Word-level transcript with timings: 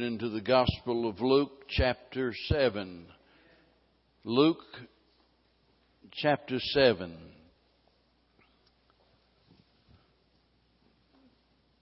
into 0.00 0.28
the 0.28 0.40
Gospel 0.40 1.08
of 1.08 1.20
Luke, 1.20 1.64
chapter 1.68 2.32
7. 2.48 3.06
Luke, 4.24 4.64
chapter 6.12 6.58
7. 6.58 7.16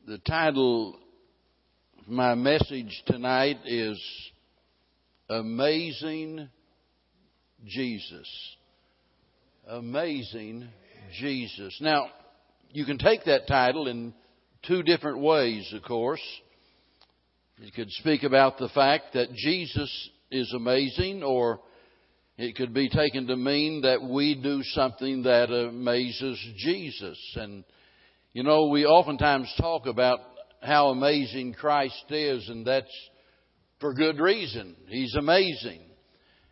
The 0.07 0.19
title 0.19 0.97
of 2.01 2.09
my 2.09 2.35
message 2.35 3.03
tonight 3.07 3.59
is 3.65 4.03
Amazing 5.29 6.49
Jesus. 7.65 8.57
Amazing 9.69 10.69
Jesus. 11.21 11.79
Now, 11.81 12.09
you 12.73 12.85
can 12.85 12.99
take 12.99 13.25
that 13.25 13.47
title 13.47 13.87
in 13.87 14.13
two 14.67 14.83
different 14.83 15.21
ways, 15.21 15.73
of 15.75 15.83
course. 15.83 16.23
You 17.63 17.71
could 17.71 17.93
speak 17.93 18.25
about 18.25 18.59
the 18.59 18.71
fact 18.71 19.15
that 19.15 19.33
Jesus 19.35 20.11
is 20.33 20.53
amazing, 20.53 21.23
or 21.23 21.61
it 22.37 22.57
could 22.57 22.75
be 22.75 22.89
taken 22.89 23.29
to 23.29 23.37
mean 23.37 23.83
that 23.83 24.03
we 24.03 24.35
do 24.35 24.65
something 24.65 25.23
that 25.23 25.49
amazes 25.49 26.45
Jesus. 26.57 27.17
And, 27.37 27.63
you 28.33 28.43
know, 28.43 28.67
we 28.67 28.85
oftentimes 28.85 29.49
talk 29.61 29.87
about 29.87 30.19
how 30.61 30.89
amazing 30.89 31.55
Christ 31.55 32.05
is, 32.11 32.49
and 32.49 32.67
that's 32.67 32.91
for 33.79 33.95
good 33.95 34.19
reason. 34.19 34.75
He's 34.89 35.15
amazing. 35.15 35.83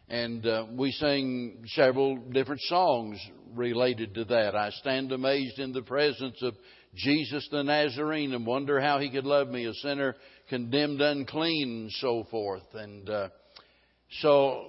And 0.09 0.47
uh, 0.47 0.67
we 0.71 0.93
sing 0.93 1.65
several 1.75 2.19
different 2.19 2.61
songs 2.63 3.19
related 3.53 4.15
to 4.15 4.25
that. 4.27 4.55
I 4.55 4.71
stand 4.71 5.11
amazed 5.11 5.59
in 5.59 5.73
the 5.73 5.83
presence 5.83 6.41
of 6.41 6.55
Jesus 6.95 7.47
the 7.51 7.63
Nazarene 7.63 8.33
and 8.35 8.47
wonder 8.47 8.81
how 8.81 8.99
he 8.99 9.11
could 9.11 9.25
love 9.25 9.49
me, 9.49 9.67
a 9.67 9.75
sinner 9.75 10.17
condemned 10.49 11.01
unclean, 11.01 11.83
and 11.83 11.93
so 11.93 12.27
forth. 12.31 12.75
And 12.75 13.09
uh, 13.09 13.29
so 14.21 14.67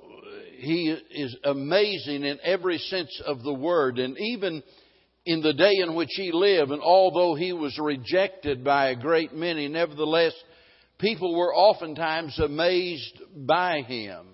he 0.57 0.95
is 1.11 1.35
amazing 1.43 2.23
in 2.23 2.39
every 2.43 2.77
sense 2.77 3.21
of 3.25 3.41
the 3.41 3.53
word. 3.53 3.97
And 3.97 4.17
even 4.19 4.61
in 5.25 5.41
the 5.41 5.53
day 5.53 5.73
in 5.77 5.95
which 5.95 6.11
he 6.11 6.31
lived, 6.31 6.71
and 6.71 6.81
although 6.81 7.35
he 7.35 7.53
was 7.53 7.77
rejected 7.79 8.63
by 8.63 8.89
a 8.89 8.95
great 8.95 9.33
many, 9.33 9.67
nevertheless, 9.67 10.33
people 10.99 11.35
were 11.35 11.53
oftentimes 11.53 12.39
amazed 12.39 13.19
by 13.35 13.81
him. 13.81 14.27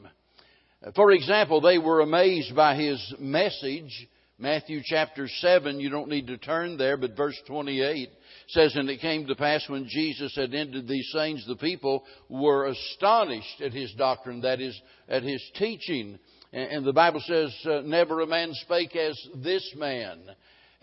For 0.95 1.11
example, 1.11 1.61
they 1.61 1.77
were 1.77 2.01
amazed 2.01 2.55
by 2.55 2.75
his 2.75 3.15
message. 3.19 4.07
Matthew 4.39 4.81
chapter 4.85 5.27
7, 5.27 5.79
you 5.79 5.89
don't 5.89 6.09
need 6.09 6.27
to 6.27 6.37
turn 6.37 6.77
there, 6.77 6.95
but 6.95 7.17
verse 7.17 7.39
28 7.47 8.09
says, 8.49 8.75
And 8.75 8.87
it 8.87 9.01
came 9.01 9.25
to 9.25 9.35
pass 9.35 9.67
when 9.67 9.87
Jesus 9.89 10.35
had 10.35 10.53
ended 10.53 10.87
these 10.87 11.09
sayings, 11.11 11.43
the 11.47 11.55
people 11.55 12.03
were 12.29 12.67
astonished 12.67 13.61
at 13.61 13.73
his 13.73 13.91
doctrine, 13.93 14.41
that 14.41 14.61
is, 14.61 14.79
at 15.09 15.23
his 15.23 15.43
teaching. 15.55 16.19
And 16.53 16.85
the 16.85 16.93
Bible 16.93 17.19
says, 17.25 17.51
uh, 17.65 17.81
Never 17.83 18.21
a 18.21 18.27
man 18.27 18.51
spake 18.53 18.95
as 18.95 19.19
this 19.43 19.73
man. 19.75 20.19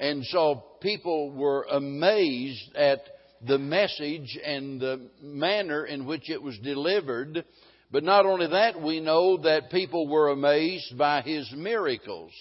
And 0.01 0.25
so 0.27 0.65
people 0.81 1.31
were 1.31 1.65
amazed 1.71 2.75
at 2.75 3.03
the 3.47 3.59
message 3.59 4.37
and 4.45 4.81
the 4.81 5.11
manner 5.23 5.87
in 5.87 6.07
which 6.07 6.29
it 6.29 6.43
was 6.43 6.59
delivered. 6.59 7.45
But 7.93 8.03
not 8.03 8.27
only 8.27 8.49
that, 8.49 8.83
we 8.83 8.99
know 8.99 9.37
that 9.43 9.71
people 9.71 10.09
were 10.09 10.31
amazed 10.31 10.99
by 10.99 11.23
his 11.23 11.49
miracles. 11.57 12.33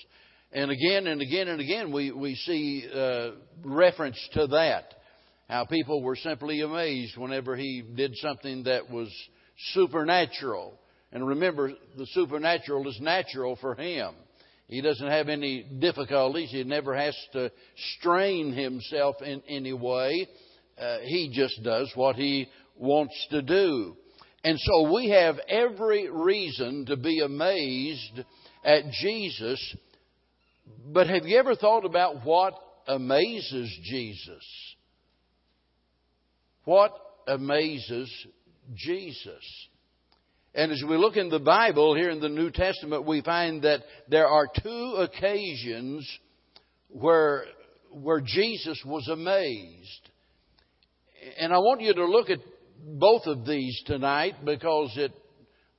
And 0.53 0.69
again 0.69 1.07
and 1.07 1.19
again 1.19 1.47
and 1.47 1.59
again, 1.59 1.91
we, 1.91 2.11
we 2.11 2.35
see 2.35 2.87
uh, 2.93 3.31
reference 3.63 4.17
to 4.33 4.45
that. 4.47 4.93
How 5.49 5.65
people 5.65 6.03
were 6.03 6.15
simply 6.15 6.61
amazed 6.61 7.17
whenever 7.17 7.55
he 7.55 7.83
did 7.95 8.15
something 8.17 8.63
that 8.63 8.89
was 8.89 9.09
supernatural. 9.73 10.79
And 11.11 11.27
remember, 11.27 11.71
the 11.97 12.05
supernatural 12.07 12.87
is 12.87 12.99
natural 13.01 13.55
for 13.55 13.75
him. 13.75 14.13
He 14.67 14.81
doesn't 14.81 15.07
have 15.07 15.27
any 15.27 15.63
difficulties. 15.79 16.51
He 16.51 16.63
never 16.63 16.95
has 16.95 17.15
to 17.33 17.51
strain 17.97 18.53
himself 18.53 19.15
in 19.23 19.41
any 19.47 19.73
way. 19.73 20.27
Uh, 20.77 20.99
he 21.01 21.31
just 21.33 21.63
does 21.63 21.91
what 21.95 22.15
he 22.15 22.47
wants 22.75 23.15
to 23.31 23.41
do. 23.41 23.95
And 24.43 24.59
so 24.59 24.93
we 24.93 25.09
have 25.09 25.39
every 25.47 26.09
reason 26.09 26.85
to 26.87 26.97
be 26.97 27.21
amazed 27.21 28.23
at 28.63 28.83
Jesus. 29.01 29.75
But 30.65 31.07
have 31.07 31.25
you 31.25 31.37
ever 31.37 31.55
thought 31.55 31.85
about 31.85 32.25
what 32.25 32.53
amazes 32.87 33.75
Jesus? 33.83 34.75
What 36.65 36.93
amazes 37.27 38.11
Jesus? 38.75 39.67
And 40.55 40.71
as 40.71 40.83
we 40.87 40.97
look 40.97 41.17
in 41.17 41.29
the 41.29 41.39
Bible 41.39 41.95
here 41.95 42.11
in 42.11 42.19
the 42.19 42.29
New 42.29 42.51
Testament, 42.51 43.05
we 43.05 43.21
find 43.21 43.63
that 43.63 43.81
there 44.07 44.27
are 44.27 44.47
two 44.61 44.95
occasions 44.99 46.07
where, 46.89 47.45
where 47.91 48.21
Jesus 48.21 48.81
was 48.85 49.07
amazed. 49.07 50.09
And 51.39 51.51
I 51.51 51.57
want 51.57 51.81
you 51.81 51.93
to 51.93 52.05
look 52.05 52.29
at 52.29 52.39
both 52.85 53.23
of 53.25 53.45
these 53.45 53.81
tonight 53.85 54.45
because 54.45 54.91
it, 54.95 55.11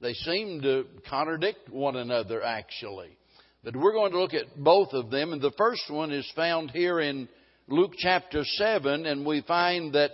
they 0.00 0.14
seem 0.14 0.60
to 0.62 0.86
contradict 1.08 1.68
one 1.70 1.96
another 1.96 2.42
actually. 2.42 3.16
But 3.64 3.76
we're 3.76 3.94
going 3.94 4.12
to 4.12 4.20
look 4.20 4.34
at 4.34 4.62
both 4.62 4.92
of 4.92 5.10
them. 5.10 5.32
And 5.32 5.40
the 5.40 5.54
first 5.56 5.84
one 5.88 6.12
is 6.12 6.30
found 6.36 6.70
here 6.70 7.00
in 7.00 7.28
Luke 7.66 7.94
chapter 7.96 8.44
7, 8.44 9.06
and 9.06 9.24
we 9.24 9.40
find 9.40 9.94
that 9.94 10.10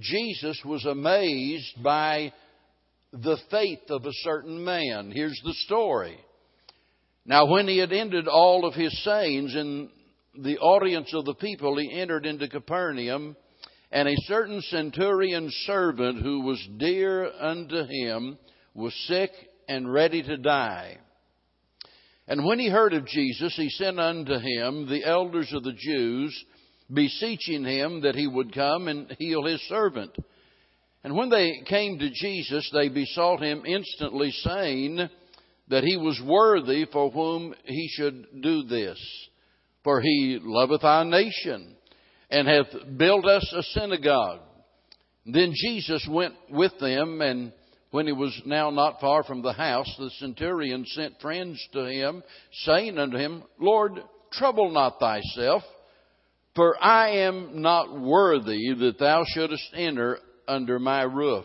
Jesus 0.00 0.58
was 0.64 0.86
amazed 0.86 1.82
by 1.82 2.32
the 3.12 3.36
faith 3.50 3.90
of 3.90 4.06
a 4.06 4.12
certain 4.22 4.64
man. 4.64 5.10
Here's 5.10 5.38
the 5.44 5.52
story. 5.66 6.18
Now, 7.26 7.44
when 7.44 7.68
he 7.68 7.76
had 7.76 7.92
ended 7.92 8.26
all 8.26 8.64
of 8.64 8.72
his 8.72 9.04
sayings 9.04 9.54
in 9.54 9.90
the 10.38 10.56
audience 10.56 11.12
of 11.12 11.26
the 11.26 11.34
people, 11.34 11.76
he 11.76 11.92
entered 11.92 12.24
into 12.24 12.48
Capernaum, 12.48 13.36
and 13.92 14.08
a 14.08 14.16
certain 14.22 14.62
centurion 14.62 15.50
servant 15.66 16.22
who 16.22 16.40
was 16.40 16.66
dear 16.78 17.30
unto 17.38 17.84
him 17.84 18.38
was 18.72 18.94
sick 19.08 19.30
and 19.68 19.92
ready 19.92 20.22
to 20.22 20.38
die. 20.38 20.98
And 22.28 22.44
when 22.44 22.58
he 22.58 22.68
heard 22.68 22.92
of 22.92 23.06
Jesus, 23.06 23.56
he 23.56 23.70
sent 23.70 23.98
unto 23.98 24.34
him 24.34 24.86
the 24.86 25.02
elders 25.04 25.50
of 25.54 25.64
the 25.64 25.72
Jews 25.72 26.44
beseeching 26.92 27.64
him 27.64 28.02
that 28.02 28.14
he 28.14 28.26
would 28.26 28.54
come 28.54 28.86
and 28.86 29.10
heal 29.18 29.44
his 29.44 29.60
servant. 29.68 30.14
And 31.04 31.16
when 31.16 31.30
they 31.30 31.62
came 31.66 31.98
to 31.98 32.10
Jesus, 32.10 32.68
they 32.72 32.88
besought 32.88 33.40
him 33.40 33.64
instantly, 33.64 34.30
saying 34.30 35.08
that 35.68 35.84
he 35.84 35.96
was 35.96 36.20
worthy 36.24 36.86
for 36.92 37.10
whom 37.10 37.54
he 37.64 37.88
should 37.92 38.42
do 38.42 38.64
this. 38.64 38.98
For 39.84 40.02
he 40.02 40.38
loveth 40.42 40.84
our 40.84 41.04
nation, 41.04 41.76
and 42.30 42.46
hath 42.46 42.66
built 42.98 43.24
us 43.24 43.54
a 43.56 43.62
synagogue. 43.62 44.40
Then 45.24 45.52
Jesus 45.54 46.06
went 46.10 46.34
with 46.50 46.72
them, 46.78 47.22
and 47.22 47.52
when 47.90 48.06
he 48.06 48.12
was 48.12 48.40
now 48.44 48.70
not 48.70 49.00
far 49.00 49.22
from 49.22 49.42
the 49.42 49.52
house, 49.52 49.92
the 49.98 50.10
centurion 50.18 50.84
sent 50.86 51.20
friends 51.20 51.64
to 51.72 51.84
him, 51.86 52.22
saying 52.64 52.98
unto 52.98 53.16
him, 53.16 53.42
Lord, 53.58 54.02
trouble 54.32 54.70
not 54.70 55.00
thyself 55.00 55.62
for 56.58 56.76
I 56.82 57.10
am 57.18 57.62
not 57.62 58.00
worthy 58.00 58.74
that 58.74 58.98
thou 58.98 59.22
shouldest 59.24 59.70
enter 59.74 60.18
under 60.48 60.80
my 60.80 61.02
roof. 61.02 61.44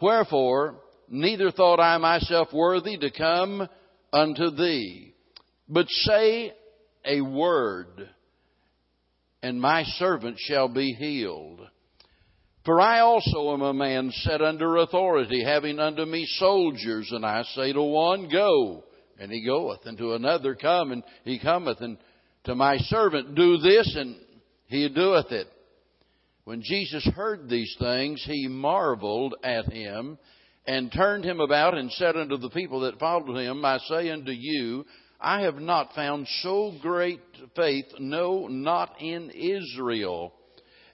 Wherefore, 0.00 0.76
neither 1.08 1.50
thought 1.50 1.80
I 1.80 1.98
myself 1.98 2.52
worthy 2.52 2.96
to 2.98 3.10
come 3.10 3.68
unto 4.12 4.50
thee. 4.52 5.14
But 5.68 5.86
say 5.88 6.52
a 7.04 7.22
word, 7.22 8.08
and 9.42 9.60
my 9.60 9.82
servant 9.82 10.36
shall 10.38 10.68
be 10.68 10.92
healed. 10.92 11.62
For 12.64 12.80
I 12.80 13.00
also 13.00 13.54
am 13.54 13.62
a 13.62 13.72
man 13.72 14.10
set 14.12 14.42
under 14.42 14.76
authority, 14.76 15.42
having 15.42 15.78
under 15.78 16.04
me 16.04 16.26
soldiers, 16.38 17.10
and 17.10 17.24
I 17.24 17.42
say 17.54 17.72
to 17.72 17.82
one, 17.82 18.28
Go, 18.28 18.84
and 19.18 19.32
he 19.32 19.44
goeth, 19.44 19.86
and 19.86 19.96
to 19.98 20.14
another, 20.14 20.54
Come, 20.54 20.92
and 20.92 21.02
he 21.24 21.38
cometh, 21.38 21.80
and 21.80 21.96
to 22.44 22.54
my 22.54 22.76
servant, 22.78 23.34
Do 23.34 23.56
this, 23.58 23.94
and 23.96 24.16
he 24.66 24.88
doeth 24.88 25.32
it. 25.32 25.46
When 26.44 26.62
Jesus 26.62 27.04
heard 27.14 27.48
these 27.48 27.74
things, 27.78 28.22
he 28.26 28.46
marveled 28.48 29.36
at 29.42 29.66
him 29.66 30.18
and 30.66 30.92
turned 30.92 31.24
him 31.24 31.40
about 31.40 31.76
and 31.76 31.90
said 31.92 32.16
unto 32.16 32.36
the 32.36 32.50
people 32.50 32.80
that 32.80 32.98
followed 32.98 33.36
him, 33.36 33.64
I 33.64 33.78
say 33.88 34.10
unto 34.10 34.32
you, 34.32 34.84
I 35.20 35.42
have 35.42 35.56
not 35.56 35.94
found 35.94 36.26
so 36.42 36.74
great 36.80 37.20
faith, 37.56 37.86
no, 37.98 38.46
not 38.48 39.00
in 39.00 39.30
Israel. 39.30 40.34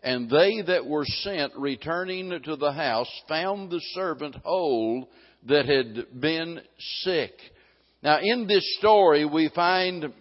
And 0.02 0.30
they 0.30 0.62
that 0.66 0.86
were 0.86 1.04
sent 1.04 1.54
returning 1.56 2.40
to 2.44 2.56
the 2.56 2.72
house 2.72 3.10
found 3.28 3.70
the 3.70 3.80
servant 3.94 4.36
whole 4.44 5.08
that 5.48 5.66
had 5.66 6.20
been 6.20 6.60
sick. 7.02 7.32
Now, 8.02 8.18
in 8.22 8.46
this 8.46 8.64
story, 8.78 9.24
we 9.24 9.50
find 9.54 10.12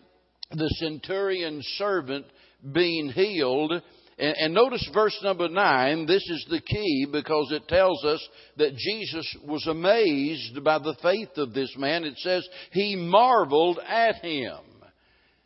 the 0.51 0.69
centurion's 0.80 1.66
servant 1.77 2.25
being 2.74 3.10
healed, 3.10 3.74
And, 4.18 4.36
and, 4.38 4.54
notice 4.54 4.88
verse 4.94 5.18
number 5.24 5.50
nine. 5.50 6.06
This 6.06 6.24
is 6.30 6.45
the 6.50 6.62
key 6.62 7.06
because 7.12 7.51
it 7.51 7.68
tells 7.68 8.04
us 8.06 8.25
that 8.57 8.75
Jesus 8.75 9.38
was 9.45 9.68
amazed 9.68 10.63
by 10.63 10.80
the 10.80 10.95
faith 11.01 11.38
of 11.38 11.54
this 11.54 11.75
man. 11.77 12.06
It 12.06 12.18
says 12.19 12.48
he 12.72 12.95
marveled 12.95 13.80
at 13.86 14.16
him. 14.24 14.57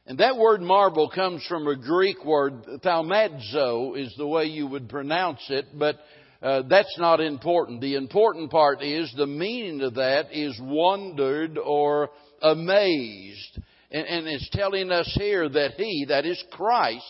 And 0.09 0.17
that 0.17 0.37
word 0.37 0.59
marvel 0.63 1.07
comes 1.07 1.45
from 1.45 1.67
a 1.67 1.75
Greek 1.75 2.25
word, 2.25 2.65
thaumazo 2.83 3.95
is 3.95 4.11
the 4.17 4.25
way 4.25 4.45
you 4.45 4.65
would 4.65 4.89
pronounce 4.89 5.45
it, 5.49 5.67
but 5.77 5.99
uh, 6.41 6.63
that's 6.67 6.97
not 6.97 7.19
important. 7.19 7.79
The 7.79 7.93
important 7.93 8.49
part 8.49 8.81
is 8.81 9.13
the 9.15 9.27
meaning 9.27 9.81
of 9.81 9.93
that 9.93 10.33
is 10.33 10.59
wondered 10.59 11.59
or 11.59 12.09
amazed. 12.41 13.59
And, 13.91 14.07
and 14.07 14.27
it's 14.27 14.49
telling 14.51 14.89
us 14.89 15.15
here 15.15 15.47
that 15.47 15.73
he, 15.77 16.07
that 16.09 16.25
is 16.25 16.43
Christ, 16.53 17.05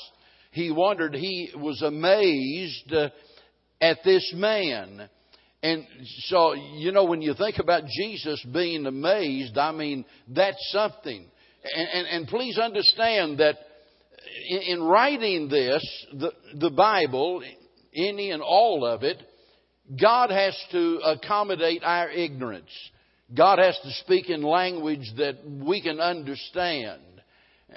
he 0.51 0.69
wondered, 0.69 1.15
he 1.15 1.51
was 1.55 1.81
amazed 1.81 2.91
uh, 2.91 3.11
at 3.79 3.99
this 4.03 4.29
man. 4.35 5.07
And 5.63 5.85
so, 6.25 6.53
you 6.53 6.91
know, 6.91 7.05
when 7.05 7.21
you 7.21 7.33
think 7.33 7.59
about 7.59 7.83
Jesus 7.85 8.45
being 8.53 8.85
amazed, 8.85 9.57
I 9.57 9.71
mean, 9.71 10.03
that's 10.27 10.69
something. 10.73 11.27
And, 11.63 11.87
and, 11.93 12.07
and 12.07 12.27
please 12.27 12.57
understand 12.57 13.39
that 13.39 13.55
in, 14.47 14.61
in 14.61 14.83
writing 14.83 15.49
this, 15.49 16.05
the, 16.13 16.31
the 16.55 16.69
Bible, 16.69 17.41
any 17.95 18.31
and 18.31 18.41
all 18.41 18.85
of 18.85 19.03
it, 19.03 19.17
God 19.99 20.29
has 20.29 20.57
to 20.71 20.99
accommodate 21.03 21.81
our 21.83 22.09
ignorance. 22.09 22.69
God 23.35 23.59
has 23.59 23.77
to 23.83 23.91
speak 24.03 24.29
in 24.29 24.41
language 24.41 25.11
that 25.17 25.37
we 25.45 25.81
can 25.81 25.99
understand. 25.99 27.01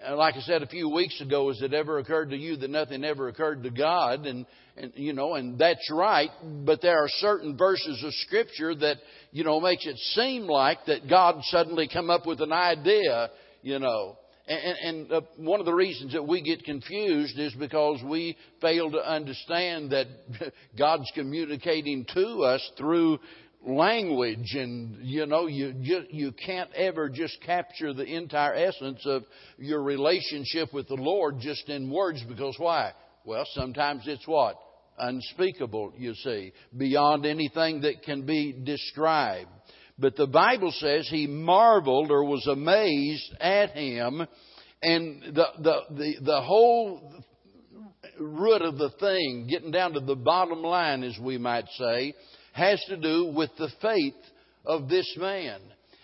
Uh, 0.07 0.17
like 0.17 0.37
I 0.37 0.41
said 0.41 0.63
a 0.63 0.67
few 0.67 0.89
weeks 0.89 1.21
ago, 1.21 1.49
has 1.49 1.61
it 1.61 1.75
ever 1.75 1.99
occurred 1.99 2.31
to 2.31 2.37
you 2.37 2.57
that 2.57 2.71
nothing 2.71 3.05
ever 3.05 3.29
occurred 3.29 3.63
to 3.65 3.71
God? 3.71 4.25
And, 4.25 4.47
and 4.77 4.93
you 4.95 5.13
know, 5.13 5.35
and 5.35 5.59
that's 5.59 5.91
right. 5.91 6.31
But 6.65 6.81
there 6.81 6.99
are 6.99 7.09
certain 7.19 7.57
verses 7.57 8.03
of 8.03 8.13
Scripture 8.27 8.75
that 8.75 8.97
you 9.33 9.45
know 9.45 9.61
makes 9.61 9.87
it 9.87 9.99
seem 10.15 10.45
like 10.45 10.79
that 10.87 11.09
God 11.09 11.41
suddenly 11.45 11.89
come 11.93 12.09
up 12.09 12.27
with 12.27 12.41
an 12.41 12.53
idea. 12.53 13.31
You 13.63 13.79
know, 13.79 14.19
and, 14.47 14.77
and 14.83 15.13
uh, 15.13 15.21
one 15.37 15.61
of 15.61 15.67
the 15.67 15.75
reasons 15.75 16.13
that 16.13 16.27
we 16.27 16.43
get 16.43 16.65
confused 16.65 17.39
is 17.39 17.55
because 17.55 18.03
we 18.03 18.37
fail 18.61 18.91
to 18.91 18.99
understand 18.99 19.91
that 19.91 20.07
God's 20.79 21.11
communicating 21.15 22.05
to 22.13 22.43
us 22.43 22.71
through 22.77 23.21
language. 23.65 24.55
And 24.55 24.99
you 25.03 25.27
know 25.27 25.47
you, 25.47 25.75
you 25.79 26.03
you 26.11 26.33
can't 26.33 26.73
ever 26.75 27.09
just 27.09 27.41
capture 27.47 27.93
the 27.93 28.05
entire 28.05 28.55
essence 28.55 29.03
of 29.07 29.23
your 29.59 29.83
relationship 29.83 30.75
with 30.75 30.89
the 30.89 30.95
Lord 30.95 31.37
just 31.39 31.69
in 31.69 31.91
words 31.91 32.23
because 32.29 32.57
why? 32.59 32.93
Well 33.25 33.47
sometimes 33.55 34.03
it's 34.07 34.27
what? 34.27 34.57
Unspeakable 34.99 35.95
you 35.97 36.15
see 36.15 36.53
beyond 36.77 37.25
anything 37.25 37.83
that 37.83 38.03
can 38.03 38.27
be 38.27 38.53
described 38.53 39.49
but 39.99 40.17
the 40.17 40.27
Bible 40.27 40.73
says 40.73 41.09
he 41.09 41.27
marveled 41.27 42.11
or 42.11 42.25
was 42.25 42.47
amazed 42.47 43.35
at 43.41 43.71
him. 43.71 44.27
And 44.83 45.23
the, 45.35 45.47
the, 45.59 45.81
the, 45.91 46.15
the 46.23 46.41
whole 46.41 47.23
root 48.19 48.63
of 48.63 48.79
the 48.79 48.91
thing, 48.99 49.47
getting 49.49 49.71
down 49.71 49.93
to 49.93 50.01
the 50.01 50.17
bottom 50.17 50.63
line, 50.63 51.05
as 51.05 51.17
we 51.21 51.39
might 51.39 51.67
say, 51.79 52.15
has 52.53 52.83
to 52.89 52.97
do 52.97 53.33
with 53.35 53.51
the 53.59 53.71
faith 53.81 54.15
of 54.65 54.89
this 54.89 55.17
man. 55.19 55.61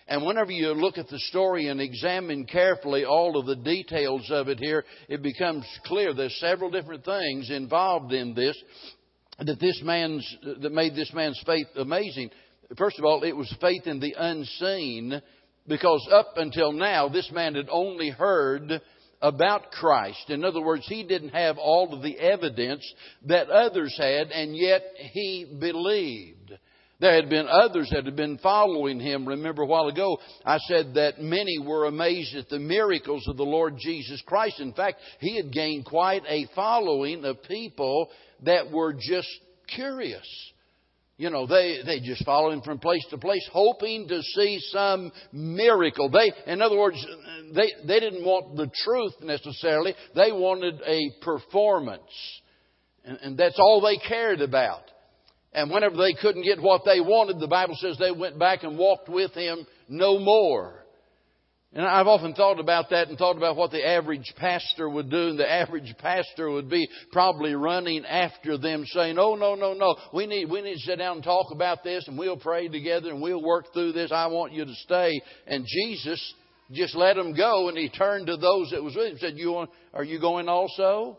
And 0.06 0.24
whenever 0.24 0.50
you 0.50 0.68
look 0.72 0.96
at 0.96 1.08
the 1.08 1.18
story 1.18 1.68
and 1.68 1.80
examine 1.80 2.46
carefully 2.46 3.04
all 3.04 3.38
of 3.38 3.44
the 3.44 3.56
details 3.56 4.26
of 4.30 4.48
it 4.48 4.58
here, 4.58 4.84
it 5.08 5.22
becomes 5.22 5.66
clear 5.84 6.14
there's 6.14 6.38
several 6.40 6.70
different 6.70 7.04
things 7.04 7.50
involved 7.50 8.12
in 8.12 8.34
this 8.34 8.56
that 9.40 9.60
this 9.60 9.80
man's 9.84 10.26
that 10.62 10.72
made 10.72 10.96
this 10.96 11.12
man's 11.12 11.40
faith 11.46 11.66
amazing. 11.76 12.30
First 12.76 12.98
of 12.98 13.04
all, 13.04 13.22
it 13.22 13.36
was 13.36 13.54
faith 13.60 13.86
in 13.86 14.00
the 14.00 14.14
unseen 14.18 15.22
because 15.66 16.06
up 16.12 16.34
until 16.36 16.72
now, 16.72 17.08
this 17.08 17.30
man 17.32 17.54
had 17.54 17.68
only 17.70 18.10
heard 18.10 18.80
about 19.20 19.70
Christ. 19.70 20.28
In 20.28 20.44
other 20.44 20.62
words, 20.62 20.86
he 20.86 21.02
didn't 21.02 21.30
have 21.30 21.58
all 21.58 21.92
of 21.92 22.02
the 22.02 22.18
evidence 22.18 22.84
that 23.26 23.50
others 23.50 23.96
had, 23.98 24.30
and 24.30 24.56
yet 24.56 24.82
he 25.12 25.46
believed. 25.58 26.52
There 27.00 27.14
had 27.14 27.28
been 27.28 27.46
others 27.46 27.90
that 27.92 28.06
had 28.06 28.16
been 28.16 28.38
following 28.38 28.98
him. 28.98 29.26
Remember 29.26 29.62
a 29.62 29.66
while 29.66 29.86
ago, 29.86 30.18
I 30.44 30.58
said 30.58 30.94
that 30.94 31.20
many 31.20 31.58
were 31.58 31.86
amazed 31.86 32.34
at 32.34 32.48
the 32.48 32.58
miracles 32.58 33.26
of 33.28 33.36
the 33.36 33.44
Lord 33.44 33.76
Jesus 33.78 34.20
Christ. 34.26 34.60
In 34.60 34.72
fact, 34.72 34.98
he 35.20 35.36
had 35.36 35.52
gained 35.52 35.84
quite 35.84 36.22
a 36.28 36.48
following 36.56 37.24
of 37.24 37.42
people 37.44 38.08
that 38.42 38.72
were 38.72 38.92
just 38.92 39.28
curious. 39.68 40.26
You 41.18 41.30
know, 41.30 41.48
they, 41.48 41.80
they 41.84 41.98
just 41.98 42.24
follow 42.24 42.50
him 42.50 42.62
from 42.62 42.78
place 42.78 43.04
to 43.10 43.18
place, 43.18 43.46
hoping 43.52 44.06
to 44.06 44.22
see 44.22 44.60
some 44.70 45.10
miracle. 45.32 46.08
They, 46.08 46.32
in 46.50 46.62
other 46.62 46.78
words, 46.78 47.04
they, 47.52 47.72
they 47.84 47.98
didn't 47.98 48.24
want 48.24 48.56
the 48.56 48.70
truth 48.84 49.14
necessarily. 49.20 49.94
They 50.14 50.30
wanted 50.30 50.80
a 50.86 51.10
performance. 51.20 52.02
And, 53.04 53.18
and 53.20 53.36
that's 53.36 53.58
all 53.58 53.80
they 53.80 53.98
cared 53.98 54.40
about. 54.40 54.82
And 55.52 55.72
whenever 55.72 55.96
they 55.96 56.14
couldn't 56.14 56.44
get 56.44 56.62
what 56.62 56.82
they 56.84 57.00
wanted, 57.00 57.40
the 57.40 57.48
Bible 57.48 57.74
says 57.80 57.96
they 57.98 58.12
went 58.12 58.38
back 58.38 58.62
and 58.62 58.78
walked 58.78 59.08
with 59.08 59.32
him 59.32 59.66
no 59.88 60.20
more. 60.20 60.84
And 61.74 61.84
I've 61.84 62.06
often 62.06 62.32
thought 62.32 62.58
about 62.58 62.88
that 62.90 63.08
and 63.08 63.18
thought 63.18 63.36
about 63.36 63.56
what 63.56 63.70
the 63.70 63.86
average 63.86 64.32
pastor 64.36 64.88
would 64.88 65.10
do. 65.10 65.28
And 65.28 65.38
the 65.38 65.50
average 65.50 65.94
pastor 65.98 66.50
would 66.50 66.70
be 66.70 66.88
probably 67.12 67.54
running 67.54 68.06
after 68.06 68.56
them 68.56 68.84
saying, 68.86 69.18
Oh, 69.18 69.34
no, 69.34 69.54
no, 69.54 69.74
no. 69.74 69.96
We 70.14 70.26
need, 70.26 70.50
we 70.50 70.62
need 70.62 70.76
to 70.76 70.80
sit 70.80 70.96
down 70.96 71.16
and 71.16 71.24
talk 71.24 71.52
about 71.52 71.84
this 71.84 72.08
and 72.08 72.16
we'll 72.16 72.38
pray 72.38 72.68
together 72.68 73.10
and 73.10 73.20
we'll 73.20 73.42
work 73.42 73.66
through 73.74 73.92
this. 73.92 74.10
I 74.10 74.28
want 74.28 74.54
you 74.54 74.64
to 74.64 74.74
stay. 74.76 75.20
And 75.46 75.66
Jesus 75.66 76.34
just 76.72 76.94
let 76.94 77.16
them 77.16 77.36
go 77.36 77.68
and 77.68 77.76
he 77.76 77.90
turned 77.90 78.28
to 78.28 78.38
those 78.38 78.70
that 78.70 78.82
was 78.82 78.96
with 78.96 79.04
him 79.04 79.10
and 79.12 79.20
said, 79.20 79.36
you 79.36 79.52
want, 79.52 79.70
are 79.92 80.04
you 80.04 80.18
going 80.20 80.48
also? 80.48 81.18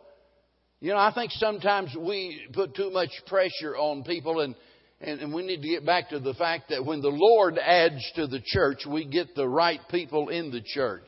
You 0.81 0.92
know, 0.92 0.98
I 0.98 1.13
think 1.13 1.31
sometimes 1.34 1.95
we 1.98 2.42
put 2.54 2.74
too 2.74 2.90
much 2.90 3.10
pressure 3.28 3.75
on 3.75 4.04
people 4.04 4.40
and 4.40 4.56
and, 5.01 5.22
and 5.22 5.34
we 5.34 5.44
need 5.44 5.62
to 5.62 5.68
get 5.68 5.86
back 5.86 6.10
to 6.10 6.19
the 6.19 6.34
fact 6.34 6.69
that 6.69 6.86
when 6.86 7.01
the 7.01 7.10
Lord 7.10 7.57
adds 7.57 8.04
to 8.16 8.28
the 8.28 8.42
church, 8.44 8.80
we 8.88 9.06
get 9.06 9.36
the 9.36 9.48
right 9.48 9.80
people 9.90 10.30
in 10.30 10.51
the 10.51 10.62
church. 10.62 11.07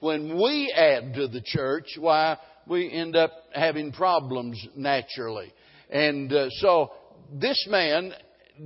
When 0.00 0.40
we 0.40 0.72
add 0.76 1.14
to 1.14 1.28
the 1.28 1.42
church, 1.44 1.96
why, 1.98 2.38
we 2.66 2.90
end 2.90 3.16
up 3.16 3.32
having 3.52 3.92
problems 3.92 4.60
naturally. 4.76 5.52
And 5.90 6.32
uh, 6.32 6.48
so 6.50 6.90
this 7.32 7.66
man 7.68 8.12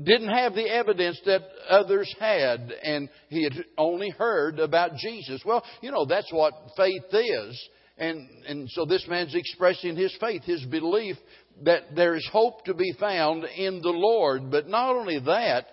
didn't 0.02 0.28
have 0.28 0.55
the 0.55 0.69
evidence 0.69 1.20
that 1.26 1.43
others 1.69 2.12
had, 2.19 2.72
and 2.82 3.08
he 3.28 3.44
had 3.44 3.53
only 3.79 4.10
heard 4.10 4.58
about 4.58 4.96
Jesus. 4.96 5.43
Well, 5.44 5.62
you 5.82 5.91
know, 5.91 6.05
that's 6.05 6.32
what 6.32 6.55
faith 6.77 7.05
is. 7.12 7.69
And, 7.96 8.29
and 8.48 8.69
so 8.70 8.84
this 8.84 9.06
man's 9.08 9.34
expressing 9.34 9.96
his 9.96 10.15
faith, 10.20 10.43
his 10.43 10.65
belief 10.65 11.17
that 11.63 11.94
there 11.94 12.17
is 12.17 12.29
hope 12.32 12.65
to 12.65 12.74
be 12.74 12.93
found 12.98 13.44
in 13.44 13.81
the 13.81 13.91
Lord. 13.91 14.51
But 14.51 14.67
not 14.67 14.96
only 14.96 15.20
that, 15.20 15.67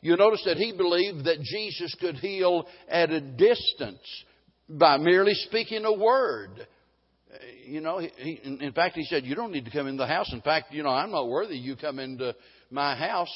you 0.00 0.16
notice 0.16 0.42
that 0.44 0.56
he 0.56 0.72
believed 0.72 1.24
that 1.24 1.40
Jesus 1.40 1.94
could 2.00 2.16
heal 2.16 2.66
at 2.88 3.10
a 3.10 3.20
distance 3.20 4.24
by 4.68 4.98
merely 4.98 5.34
speaking 5.34 5.84
a 5.84 5.92
word. 5.92 6.50
You 7.66 7.80
know, 7.80 7.98
he, 7.98 8.40
in 8.44 8.72
fact, 8.72 8.94
he 8.94 9.04
said, 9.04 9.24
You 9.24 9.34
don't 9.34 9.50
need 9.50 9.64
to 9.64 9.70
come 9.70 9.88
in 9.88 9.96
the 9.96 10.06
house. 10.06 10.32
In 10.32 10.42
fact, 10.42 10.72
you 10.72 10.82
know, 10.84 10.90
I'm 10.90 11.10
not 11.10 11.28
worthy 11.28 11.56
you 11.56 11.74
come 11.74 11.98
into 11.98 12.36
my 12.70 12.94
house. 12.94 13.32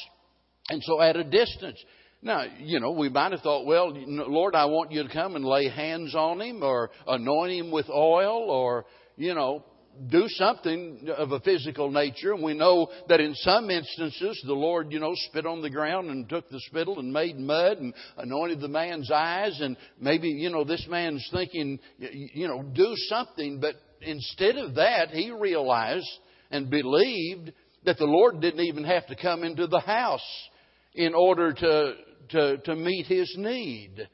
And 0.69 0.83
so 0.85 1.01
at 1.01 1.17
a 1.17 1.25
distance. 1.25 1.83
Now, 2.21 2.45
you 2.59 2.81
know, 2.81 2.91
we 2.91 3.09
might 3.09 3.31
have 3.33 3.43
thought, 3.43 3.65
well, 3.65 3.93
Lord, 3.95 4.57
I 4.57 4.65
want 4.65 4.91
you 4.91 5.05
to 5.05 5.09
come 5.13 5.37
and 5.37 5.45
lay 5.45 5.69
hands 5.69 6.15
on 6.17 6.41
him 6.41 6.63
or 6.65 6.91
anoint 7.07 7.53
him 7.53 7.71
with 7.71 7.89
oil 7.89 8.51
or, 8.51 8.87
you 9.17 9.35
know, 9.35 9.65
do 10.11 10.25
something 10.29 11.09
of 11.17 11.33
a 11.33 11.41
physical 11.41 11.91
nature. 11.91 12.33
And 12.33 12.43
we 12.43 12.55
know 12.55 12.89
that 13.09 13.21
in 13.21 13.35
some 13.37 13.71
instances, 13.71 14.43
the 14.45 14.53
Lord, 14.53 14.93
you 14.93 14.99
know, 14.99 15.13
spit 15.15 15.47
on 15.47 15.63
the 15.63 15.71
ground 15.71 16.11
and 16.11 16.29
took 16.29 16.49
the 16.51 16.61
spittle 16.67 16.99
and 16.99 17.13
made 17.13 17.39
mud 17.39 17.79
and 17.79 17.95
anointed 18.17 18.61
the 18.61 18.69
man's 18.69 19.11
eyes. 19.13 19.61
And 19.61 19.77
maybe, 20.01 20.29
you 20.29 20.51
know, 20.51 20.65
this 20.65 20.87
man's 20.89 21.27
thinking, 21.33 21.79
you 21.99 22.49
know, 22.49 22.63
do 22.63 22.95
something. 23.09 23.61
But 23.61 23.75
instead 24.03 24.57
of 24.57 24.75
that, 24.75 25.11
he 25.11 25.31
realized 25.31 26.09
and 26.51 26.69
believed 26.69 27.53
that 27.85 27.99
the 27.99 28.07
Lord 28.07 28.41
didn't 28.41 28.65
even 28.65 28.85
have 28.85 29.07
to 29.07 29.17
come 29.17 29.45
into 29.45 29.69
the 29.69 29.81
house 29.81 30.49
in 30.95 31.15
order 31.15 31.53
to, 31.53 31.95
to, 32.31 32.59
to 32.59 32.77
meet 32.77 33.07
his 33.07 33.35
need. 33.37 34.09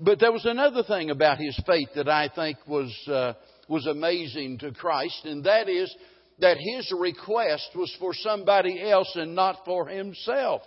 But 0.00 0.20
there 0.20 0.32
was 0.32 0.44
another 0.44 0.82
thing 0.82 1.10
about 1.10 1.38
his 1.38 1.58
faith 1.66 1.88
that 1.94 2.08
I 2.08 2.28
think 2.34 2.58
was. 2.66 2.94
Uh, 3.08 3.34
was 3.68 3.86
amazing 3.86 4.58
to 4.58 4.70
Christ, 4.70 5.24
and 5.24 5.42
that 5.42 5.68
is 5.68 5.92
that 6.38 6.56
his 6.56 6.92
request 6.96 7.70
was 7.74 7.92
for 7.98 8.14
somebody 8.14 8.80
else 8.80 9.10
and 9.16 9.34
not 9.34 9.64
for 9.64 9.88
himself. 9.88 10.62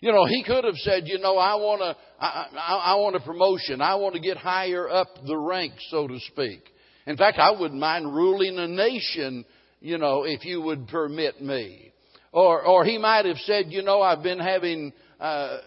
You 0.00 0.12
know, 0.12 0.26
he 0.26 0.44
could 0.44 0.64
have 0.64 0.76
said, 0.76 1.04
you 1.06 1.18
know, 1.18 1.38
I 1.38 1.54
want 1.54 1.80
a, 1.80 1.96
I, 2.20 2.48
I, 2.52 2.92
I 2.92 2.94
want 2.96 3.16
a 3.16 3.20
promotion. 3.20 3.80
I 3.80 3.94
want 3.94 4.14
to 4.14 4.20
get 4.20 4.36
higher 4.36 4.88
up 4.88 5.08
the 5.26 5.38
ranks, 5.38 5.82
so 5.90 6.06
to 6.06 6.20
speak. 6.20 6.60
In 7.06 7.16
fact, 7.16 7.38
I 7.38 7.52
wouldn't 7.52 7.80
mind 7.80 8.14
ruling 8.14 8.58
a 8.58 8.68
nation 8.68 9.46
you 9.80 9.98
know, 9.98 10.24
if 10.24 10.44
you 10.44 10.60
would 10.60 10.88
permit 10.88 11.40
me. 11.40 11.92
Or, 12.32 12.62
or 12.62 12.84
he 12.84 12.98
might 12.98 13.24
have 13.24 13.38
said, 13.38 13.66
you 13.68 13.82
know, 13.82 14.02
I've 14.02 14.22
been 14.22 14.38
having 14.38 14.92
uh, 15.20 15.58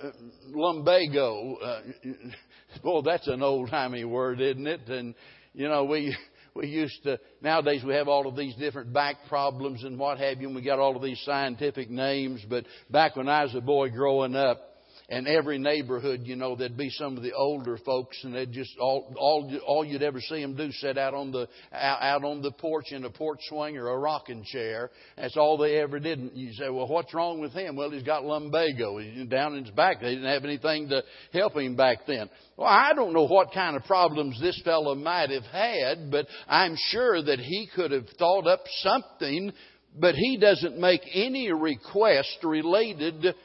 lumbago. 0.48 1.56
Uh, 1.56 1.82
well, 2.84 3.02
that's 3.02 3.28
an 3.28 3.42
old 3.42 3.70
timey 3.70 4.06
word, 4.06 4.42
isn't 4.42 4.68
it? 4.68 4.88
And 4.88 5.16
you 5.54 5.68
know, 5.68 5.86
we 5.86 6.16
we 6.54 6.68
used 6.68 7.04
to 7.04 7.20
nowadays 7.42 7.84
we 7.84 7.94
have 7.94 8.08
all 8.08 8.28
of 8.28 8.36
these 8.36 8.56
different 8.56 8.94
back 8.94 9.18
problems 9.28 9.84
and 9.84 9.98
what 9.98 10.20
have 10.20 10.42
you, 10.42 10.48
and 10.48 10.56
we 10.56 10.62
got 10.62 10.80
all 10.80 10.96
of 10.96 11.02
these 11.02 11.22
scientific 11.26 11.90
names. 11.90 12.42
But 12.50 12.66
back 12.90 13.16
when 13.16 13.28
I 13.28 13.44
was 13.44 13.56
a 13.56 13.62
boy 13.62 13.90
growing 13.90 14.36
up, 14.36 14.71
and 15.12 15.28
every 15.28 15.60
neighborhood, 15.60 16.22
you 16.24 16.38
know, 16.38 16.56
there'd 16.56 16.78
be 16.78 16.90
some 16.90 17.18
of 17.18 17.22
the 17.22 17.34
older 17.34 17.78
folks, 17.86 18.18
and 18.24 18.34
they'd 18.34 18.54
just 18.54 18.72
all 18.80 19.14
all 19.18 19.60
all 19.68 19.84
you'd 19.84 20.02
ever 20.02 20.22
see 20.22 20.42
them 20.42 20.56
do 20.56 20.72
sit 20.72 20.98
out 20.98 21.14
on 21.14 21.34
the 21.34 21.50
out, 21.74 22.24
on 22.24 22.42
the 22.42 22.52
porch 22.52 22.86
in 22.92 23.04
a 23.04 23.10
porch 23.10 23.42
swing 23.50 23.78
or 23.78 23.90
a 23.90 23.98
rocking 23.98 24.42
chair. 24.46 24.90
That's 25.18 25.36
all 25.36 25.58
they 25.58 25.80
ever 25.80 26.00
did. 26.00 26.18
And 26.18 26.32
you 26.34 26.54
say, 26.54 26.70
well, 26.70 26.88
what's 26.88 27.14
wrong 27.14 27.42
with 27.42 27.52
him? 27.52 27.76
Well, 27.76 27.92
he's 27.92 28.04
got 28.04 28.24
lumbago. 28.24 29.00
Down 29.28 29.56
in 29.56 29.66
his 29.66 29.74
back. 29.76 30.00
They 30.00 30.16
didn't 30.16 30.32
have 30.32 30.46
anything 30.46 30.88
to 30.90 31.04
help 31.34 31.58
him 31.58 31.76
back 31.76 32.06
then. 32.08 32.30
Well, 32.56 32.70
I 32.70 32.94
don't 32.96 33.12
know 33.12 33.28
what 33.28 33.54
kind 33.54 33.76
of 33.76 33.84
problems 33.84 34.40
this 34.40 34.62
fellow 34.64 34.96
might 34.96 35.30
have 35.30 35.44
had, 35.44 36.10
but 36.10 36.26
I'm 36.48 36.78
sure 36.78 37.22
that 37.22 37.40
he 37.40 37.68
could 37.76 37.92
have 37.92 38.08
thought 38.18 38.48
up 38.48 38.62
something. 38.80 39.52
But 40.00 40.16
he 40.16 40.38
doesn't 40.38 40.80
make 40.80 41.02
any 41.14 41.52
request 41.52 42.38
related 42.44 43.36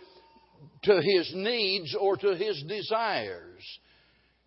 to 0.86 1.00
his 1.02 1.32
needs 1.34 1.94
or 1.98 2.16
to 2.16 2.34
his 2.34 2.62
desires. 2.66 3.62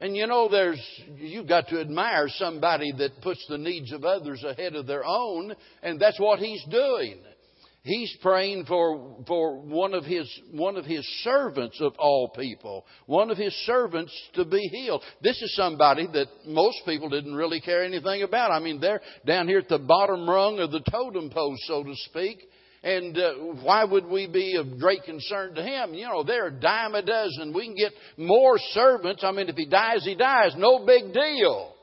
And 0.01 0.15
you 0.15 0.27
know, 0.27 0.48
there's, 0.50 0.81
you've 1.17 1.48
got 1.48 1.67
to 1.69 1.81
admire 1.81 2.27
somebody 2.29 2.91
that 2.98 3.22
puts 3.22 3.46
the 3.50 3.58
needs 3.58 3.91
of 3.91 4.05
others 4.05 4.43
ahead 4.43 4.75
of 4.75 4.88
their 4.88 5.05
own, 5.05 5.53
and 5.84 6.00
that's 6.00 6.19
what 6.19 6.39
he's 6.39 6.63
doing. 6.69 7.19
He's 7.84 8.15
praying 8.22 8.65
for, 8.65 9.24
for 9.25 9.58
one 9.58 9.93
of 9.93 10.03
his, 10.03 10.29
one 10.51 10.75
of 10.75 10.86
his 10.86 11.05
servants 11.24 11.79
of 11.81 11.93
all 11.98 12.29
people, 12.29 12.86
one 13.05 13.31
of 13.31 13.38
his 13.38 13.53
servants 13.65 14.13
to 14.34 14.43
be 14.43 14.62
healed. 14.72 15.01
This 15.22 15.41
is 15.41 15.55
somebody 15.55 16.05
that 16.13 16.27
most 16.46 16.77
people 16.86 17.10
didn't 17.10 17.36
really 17.36 17.62
care 17.62 17.84
anything 17.84 18.22
about. 18.22 18.51
I 18.51 18.60
mean, 18.60 18.81
they're 18.81 19.01
down 19.25 19.48
here 19.48 19.60
at 19.60 19.69
the 19.69 19.79
bottom 19.79 20.29
rung 20.29 20.60
of 20.60 20.72
the 20.72 20.84
totem 20.91 21.29
pole, 21.29 21.55
so 21.67 21.84
to 21.84 21.96
speak. 21.96 22.39
And 22.82 23.18
uh, 23.18 23.34
why 23.62 23.84
would 23.84 24.06
we 24.06 24.28
be 24.28 24.56
of 24.56 24.80
great 24.80 25.04
concern 25.04 25.56
to 25.56 25.64
him? 25.64 25.94
You 25.94 26.06
know, 26.06 26.24
they're 26.24 26.48
a 26.48 26.52
dime 26.52 26.96
a 26.96 27.02
dozen. 27.02 27.54
We 27.54 27.66
can 27.66 27.76
get 27.76 27.92
more 28.18 28.58
servants. 28.72 29.24
I 29.24 29.32
mean, 29.32 29.50
if 29.50 29.56
he 29.56 29.66
dies, 29.66 30.06
he 30.06 30.16
dies. 30.16 30.54
No 30.56 30.86
big 30.86 31.14
deal. 31.14 31.74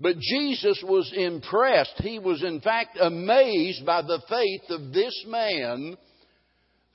But 0.00 0.18
Jesus 0.18 0.82
was 0.86 1.12
impressed. 1.14 1.94
He 1.98 2.18
was, 2.18 2.42
in 2.42 2.60
fact, 2.60 2.98
amazed 3.00 3.84
by 3.86 4.02
the 4.02 4.20
faith 4.28 4.70
of 4.70 4.92
this 4.92 5.24
man 5.26 5.96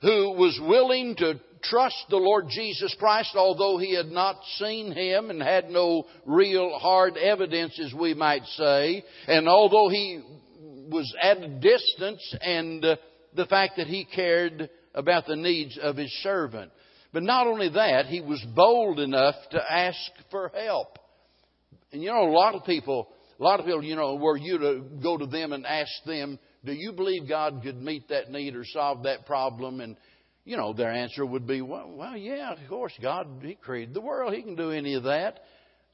who 0.00 0.32
was 0.32 0.58
willing 0.62 1.14
to 1.16 1.40
trust 1.62 1.96
the 2.10 2.16
Lord 2.16 2.46
Jesus 2.50 2.94
Christ, 2.98 3.32
although 3.36 3.78
he 3.78 3.94
had 3.94 4.06
not 4.06 4.36
seen 4.56 4.92
him 4.92 5.30
and 5.30 5.42
had 5.42 5.70
no 5.70 6.04
real 6.26 6.78
hard 6.78 7.16
evidence, 7.16 7.78
as 7.82 7.94
we 7.94 8.12
might 8.12 8.44
say, 8.56 9.02
and 9.26 9.48
although 9.48 9.88
he 9.88 10.22
was 10.90 11.12
at 11.20 11.38
a 11.38 11.48
distance 11.48 12.36
and 12.42 12.84
uh, 12.84 12.96
the 13.34 13.46
fact 13.46 13.74
that 13.76 13.86
he 13.86 14.04
cared 14.04 14.70
about 14.94 15.26
the 15.26 15.36
needs 15.36 15.78
of 15.80 15.96
his 15.96 16.12
servant. 16.22 16.70
But 17.12 17.22
not 17.22 17.46
only 17.46 17.68
that, 17.70 18.06
he 18.06 18.20
was 18.20 18.44
bold 18.54 18.98
enough 18.98 19.36
to 19.50 19.72
ask 19.72 19.98
for 20.30 20.50
help. 20.54 20.98
And 21.92 22.02
you 22.02 22.10
know, 22.10 22.28
a 22.28 22.32
lot 22.32 22.54
of 22.54 22.64
people, 22.64 23.08
a 23.38 23.42
lot 23.42 23.60
of 23.60 23.66
people, 23.66 23.84
you 23.84 23.96
know, 23.96 24.16
were 24.16 24.36
you 24.36 24.58
to 24.58 24.82
go 25.02 25.16
to 25.16 25.26
them 25.26 25.52
and 25.52 25.64
ask 25.64 25.92
them, 26.06 26.38
do 26.64 26.72
you 26.72 26.92
believe 26.92 27.28
God 27.28 27.60
could 27.62 27.80
meet 27.80 28.08
that 28.08 28.30
need 28.30 28.56
or 28.56 28.64
solve 28.64 29.04
that 29.04 29.26
problem? 29.26 29.80
And, 29.80 29.96
you 30.44 30.56
know, 30.56 30.72
their 30.72 30.90
answer 30.90 31.24
would 31.24 31.46
be, 31.46 31.60
well, 31.60 31.92
well 31.94 32.16
yeah, 32.16 32.52
of 32.52 32.58
course, 32.68 32.92
God, 33.00 33.28
He 33.42 33.54
created 33.54 33.94
the 33.94 34.00
world. 34.00 34.34
He 34.34 34.42
can 34.42 34.56
do 34.56 34.70
any 34.70 34.94
of 34.94 35.04
that. 35.04 35.40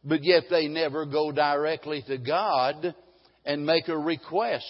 But 0.02 0.24
yet 0.24 0.44
they 0.48 0.68
never 0.68 1.04
go 1.04 1.32
directly 1.32 2.02
to 2.06 2.16
God 2.16 2.94
and 3.44 3.66
make 3.66 3.88
a 3.88 3.98
request 3.98 4.64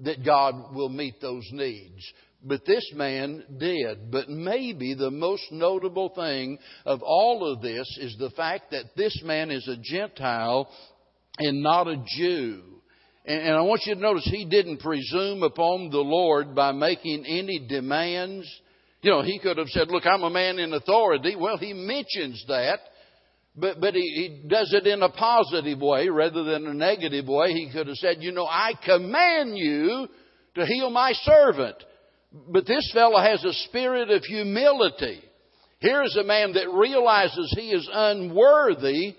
that 0.00 0.24
God 0.24 0.74
will 0.74 0.88
meet 0.88 1.20
those 1.20 1.48
needs. 1.52 2.02
But 2.42 2.66
this 2.66 2.90
man 2.94 3.44
did. 3.58 4.10
But 4.10 4.28
maybe 4.28 4.94
the 4.94 5.10
most 5.10 5.44
notable 5.50 6.10
thing 6.10 6.58
of 6.84 7.02
all 7.02 7.50
of 7.50 7.62
this 7.62 7.86
is 8.00 8.16
the 8.18 8.30
fact 8.30 8.72
that 8.72 8.96
this 8.96 9.22
man 9.24 9.50
is 9.50 9.66
a 9.66 9.76
Gentile 9.76 10.68
and 11.38 11.62
not 11.62 11.88
a 11.88 12.02
Jew. 12.16 12.62
And, 13.24 13.54
I 13.54 13.62
want 13.62 13.82
you 13.86 13.94
to 13.94 14.00
notice 14.00 14.28
he 14.30 14.44
didn't 14.44 14.80
presume 14.80 15.42
upon 15.42 15.88
the 15.90 16.00
Lord 16.00 16.54
by 16.54 16.72
making 16.72 17.24
any 17.24 17.66
demands. 17.66 18.46
You 19.00 19.10
know, 19.10 19.22
he 19.22 19.38
could 19.38 19.56
have 19.56 19.68
said, 19.68 19.88
Look, 19.88 20.04
I'm 20.04 20.22
a 20.22 20.30
man 20.30 20.58
in 20.58 20.74
authority. 20.74 21.34
Well, 21.34 21.56
he 21.56 21.72
mentions 21.72 22.44
that. 22.48 22.80
But, 23.56 23.80
but 23.80 23.94
he, 23.94 24.00
he 24.00 24.48
does 24.48 24.72
it 24.72 24.86
in 24.86 25.02
a 25.02 25.08
positive 25.08 25.80
way 25.80 26.08
rather 26.08 26.42
than 26.42 26.66
a 26.66 26.74
negative 26.74 27.26
way. 27.28 27.52
He 27.52 27.70
could 27.72 27.86
have 27.86 27.96
said, 27.96 28.16
you 28.20 28.32
know, 28.32 28.46
I 28.46 28.72
command 28.84 29.56
you 29.56 30.08
to 30.56 30.66
heal 30.66 30.90
my 30.90 31.12
servant. 31.12 31.76
But 32.48 32.66
this 32.66 32.90
fellow 32.92 33.20
has 33.20 33.44
a 33.44 33.52
spirit 33.68 34.10
of 34.10 34.24
humility. 34.24 35.20
Here 35.78 36.02
is 36.02 36.16
a 36.16 36.24
man 36.24 36.54
that 36.54 36.68
realizes 36.72 37.54
he 37.56 37.70
is 37.70 37.88
unworthy 37.92 39.14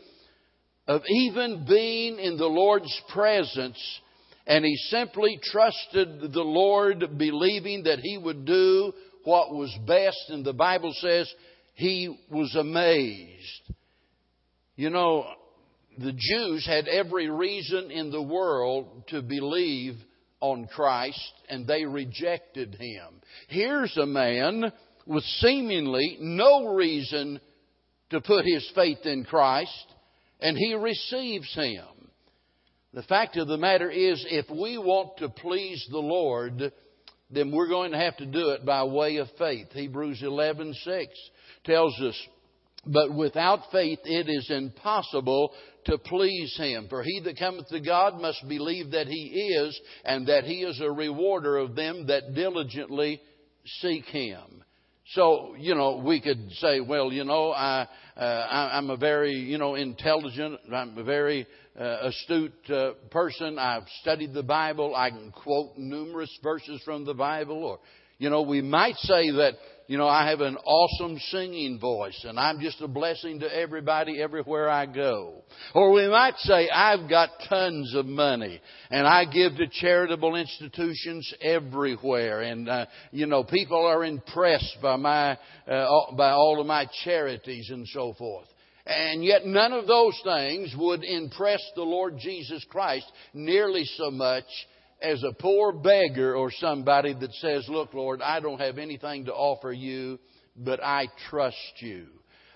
of 0.88 1.02
even 1.08 1.66
being 1.68 2.20
in 2.20 2.38
the 2.38 2.48
Lord's 2.48 3.02
presence. 3.14 3.80
And 4.46 4.66
he 4.66 4.76
simply 4.90 5.40
trusted 5.44 6.34
the 6.34 6.44
Lord, 6.44 7.18
believing 7.18 7.84
that 7.84 8.00
he 8.00 8.18
would 8.18 8.46
do 8.46 8.92
what 9.24 9.56
was 9.56 9.76
best. 9.88 10.30
And 10.30 10.46
the 10.46 10.54
Bible 10.54 10.94
says 11.00 11.32
he 11.76 12.16
was 12.30 12.54
amazed. 12.56 13.74
You 14.76 14.90
know, 14.90 15.26
the 15.98 16.14
Jews 16.14 16.66
had 16.66 16.88
every 16.88 17.30
reason 17.30 17.92
in 17.92 18.12
the 18.12 18.22
world 18.22 19.08
to 19.08 19.22
believe 19.22 19.96
on 20.42 20.68
Christ, 20.68 21.32
and 21.50 21.66
they 21.66 21.86
rejected 21.86 22.76
him. 22.76 23.22
Here's 23.48 23.96
a 23.98 24.06
man 24.06 24.72
with 25.06 25.24
seemingly 25.40 26.18
no 26.20 26.74
reason 26.74 27.40
to 28.10 28.20
put 28.22 28.46
his 28.46 28.70
faith 28.76 29.06
in 29.06 29.24
Christ, 29.24 29.86
and 30.42 30.58
he 30.58 30.76
receives 30.76 31.54
him. 31.56 31.86
The 32.94 33.04
fact 33.04 33.38
of 33.38 33.48
the 33.48 33.58
matter 33.58 33.90
is, 33.90 34.26
if 34.30 34.50
we 34.50 34.78
want 34.78 35.18
to 35.18 35.30
please 35.30 35.86
the 35.90 36.00
Lord, 36.00 36.72
then 37.30 37.52
we're 37.52 37.68
going 37.68 37.92
to 37.92 37.98
have 37.98 38.18
to 38.18 38.26
do 38.26 38.50
it 38.50 38.66
by 38.66 38.84
way 38.84 39.18
of 39.18 39.28
faith. 39.38 39.68
Hebrews 39.72 40.22
11:6 40.22 41.06
tells 41.64 42.00
us 42.02 42.16
but 42.86 43.14
without 43.14 43.72
faith 43.72 44.00
it 44.04 44.30
is 44.30 44.50
impossible 44.50 45.52
to 45.86 45.98
please 45.98 46.56
him. 46.58 46.88
For 46.90 47.04
he 47.04 47.22
that 47.24 47.38
cometh 47.38 47.68
to 47.70 47.80
God 47.80 48.20
must 48.20 48.48
believe 48.48 48.92
that 48.92 49.08
he 49.08 49.56
is, 49.58 49.80
and 50.04 50.28
that 50.28 50.44
he 50.44 50.64
is 50.64 50.80
a 50.82 50.92
rewarder 50.92 51.58
of 51.58 51.76
them 51.76 52.08
that 52.08 52.34
diligently 52.34 53.22
seek 53.82 54.06
him. 54.06 54.64
So, 55.10 55.56
you 55.60 55.76
know, 55.76 56.02
we 56.04 56.20
could 56.20 56.52
say, 56.54 56.80
well, 56.80 57.14
you 57.14 57.26
know, 57.26 57.52
I, 57.52 57.88
uh, 58.18 58.20
I, 58.20 58.78
am 58.80 58.90
a 58.90 58.98
very, 58.98 59.34
you 59.34 59.60
know, 59.60 59.76
intelligent, 59.76 60.60
I'm 60.74 60.98
a 60.98 61.04
very 61.04 61.46
uh, 61.80 62.08
astute 62.08 62.54
uh, 62.70 62.94
person. 63.12 63.60
I've 63.60 63.88
studied 64.02 64.34
the 64.34 64.42
Bible. 64.42 64.96
I 64.96 65.12
can 65.12 65.32
quote 65.32 65.78
numerous 65.78 66.36
verses 66.42 66.82
from 66.84 67.06
the 67.06 67.14
Bible. 67.14 67.64
Or, 67.64 67.80
you 68.18 68.32
know, 68.32 68.42
we 68.42 68.62
might 68.62 68.96
say 68.96 69.30
that 69.30 69.54
you 69.88 69.98
know, 69.98 70.08
I 70.08 70.30
have 70.30 70.42
an 70.42 70.58
awesome 70.58 71.20
singing 71.30 71.80
voice 71.80 72.26
and 72.28 72.40
I'm 72.40 72.60
just 72.60 72.82
a 72.82 72.88
blessing 72.88 73.42
to 73.42 73.56
everybody 73.56 74.20
everywhere 74.22 74.70
I 74.70 74.88
go. 74.88 75.44
Or 75.74 75.92
we 75.92 76.08
might 76.08 76.38
say, 76.38 76.70
I've 76.70 77.08
got 77.10 77.30
tons 77.48 77.94
of 77.96 78.06
money 78.06 78.62
and 78.90 79.06
I 79.06 79.26
give 79.26 79.56
to 79.58 79.68
charitable 79.68 80.36
institutions 80.36 81.32
everywhere 81.40 82.42
and, 82.42 82.68
uh, 82.68 82.86
you 83.12 83.28
know, 83.28 83.44
people 83.44 83.86
are 83.86 84.04
impressed 84.04 84.78
by 84.82 84.96
my, 84.96 85.38
uh, 85.68 86.12
by 86.18 86.32
all 86.32 86.60
of 86.60 86.66
my 86.66 86.90
charities 87.04 87.70
and 87.70 87.88
so 87.88 88.14
forth. 88.18 88.48
And 88.88 89.24
yet 89.24 89.46
none 89.46 89.74
of 89.74 89.88
those 89.88 90.20
things 90.24 90.74
would 90.78 91.04
impress 91.04 91.62
the 91.76 91.84
Lord 91.84 92.18
Jesus 92.20 92.64
Christ 92.70 93.12
nearly 93.34 93.84
so 93.98 94.12
much 94.12 94.46
as 95.02 95.24
a 95.24 95.34
poor 95.34 95.72
beggar 95.72 96.36
or 96.36 96.52
somebody 96.52 97.14
that 97.14 97.34
says, 97.34 97.66
Look, 97.68 97.94
Lord, 97.94 98.22
I 98.22 98.40
don't 98.40 98.60
have 98.60 98.78
anything 98.78 99.26
to 99.26 99.34
offer 99.34 99.72
you, 99.72 100.20
but 100.56 100.84
I 100.84 101.08
trust 101.30 101.74
you. 101.80 102.08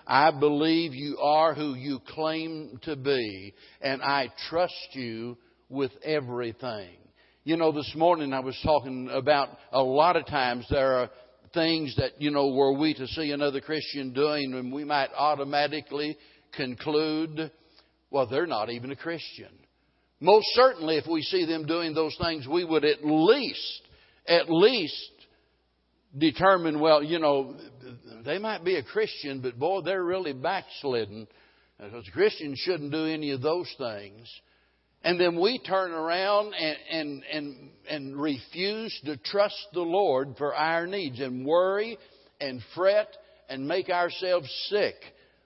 I 0.06 0.30
believe 0.32 0.94
you 0.94 1.18
are 1.18 1.54
who 1.54 1.74
you 1.74 2.00
claim 2.08 2.80
to 2.82 2.96
be, 2.96 3.54
and 3.80 4.02
I 4.02 4.28
trust 4.48 4.88
you 4.92 5.36
with 5.68 5.92
everything. 6.02 6.96
You 7.44 7.56
know, 7.56 7.72
this 7.72 7.92
morning 7.96 8.32
I 8.32 8.40
was 8.40 8.58
talking 8.64 9.08
about 9.12 9.50
a 9.72 9.82
lot 9.82 10.16
of 10.16 10.26
times 10.26 10.66
there 10.68 10.94
are 10.94 11.10
things 11.54 11.94
that, 11.96 12.20
you 12.20 12.30
know, 12.30 12.48
were 12.48 12.72
we 12.72 12.94
to 12.94 13.06
see 13.08 13.30
another 13.30 13.60
Christian 13.60 14.12
doing, 14.12 14.54
and 14.54 14.72
we 14.72 14.84
might 14.84 15.10
automatically 15.16 16.16
conclude, 16.52 17.50
well, 18.10 18.26
they're 18.26 18.46
not 18.46 18.70
even 18.70 18.90
a 18.90 18.96
Christian. 18.96 19.48
Most 20.20 20.46
certainly, 20.52 20.96
if 20.96 21.06
we 21.06 21.22
see 21.22 21.46
them 21.46 21.66
doing 21.66 21.94
those 21.94 22.16
things, 22.20 22.46
we 22.46 22.64
would 22.64 22.84
at 22.84 23.04
least, 23.04 23.82
at 24.26 24.50
least 24.50 25.10
determine, 26.16 26.78
well, 26.78 27.02
you 27.02 27.18
know, 27.18 27.56
they 28.24 28.38
might 28.38 28.62
be 28.62 28.76
a 28.76 28.82
Christian, 28.82 29.40
but 29.40 29.58
boy, 29.58 29.80
they're 29.80 30.04
really 30.04 30.34
backslidden. 30.34 31.26
Because 31.78 32.04
Christians 32.12 32.58
shouldn't 32.58 32.92
do 32.92 33.06
any 33.06 33.30
of 33.30 33.40
those 33.40 33.74
things. 33.78 34.28
And 35.02 35.18
then 35.18 35.40
we 35.40 35.58
turn 35.58 35.92
around 35.92 36.52
and, 36.52 36.76
and, 36.90 37.22
and, 37.32 37.70
and 37.88 38.20
refuse 38.20 39.00
to 39.06 39.16
trust 39.16 39.68
the 39.72 39.80
Lord 39.80 40.34
for 40.36 40.54
our 40.54 40.86
needs 40.86 41.20
and 41.20 41.46
worry 41.46 41.96
and 42.38 42.60
fret 42.74 43.08
and 43.48 43.66
make 43.66 43.88
ourselves 43.88 44.50
sick, 44.68 44.96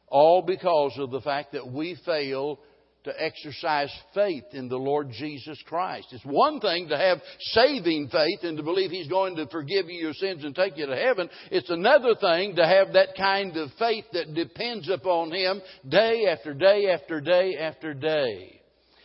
all 0.09 0.43
because 0.43 0.95
of 0.99 1.13
the 1.13 1.21
fact 1.21 1.53
that 1.53 1.71
we 1.71 1.97
fail 2.05 2.59
to 3.05 3.23
exercise 3.23 3.91
faith 4.15 4.45
in 4.53 4.69
the 4.69 4.77
Lord 4.77 5.11
Jesus 5.11 5.63
Christ. 5.67 6.09
It's 6.13 6.25
one 6.25 6.59
thing 6.61 6.89
to 6.89 6.97
have 6.97 7.19
saving 7.39 8.09
faith 8.09 8.41
and 8.43 8.57
to 8.57 8.63
believe 8.63 8.91
He's 8.91 9.09
going 9.09 9.37
to 9.37 9.47
forgive 9.47 9.87
you 9.89 10.01
your 10.01 10.15
sins 10.15 10.43
and 10.43 10.55
take 10.55 10.77
you 10.77 10.87
to 10.87 10.97
heaven. 10.97 11.29
It's 11.51 11.71
another 11.71 12.15
thing 12.19 12.57
to 12.57 12.67
have 12.67 12.95
that 12.95 13.17
kind 13.17 13.57
of 13.57 13.71
faith 13.79 14.07
that 14.13 14.35
depends 14.35 14.89
upon 14.89 15.33
Him 15.33 15.61
day 15.89 16.27
after 16.31 16.55
day 16.55 16.89
after 16.91 17.21
day 17.21 17.57
after 17.59 17.95
day. 17.95 18.61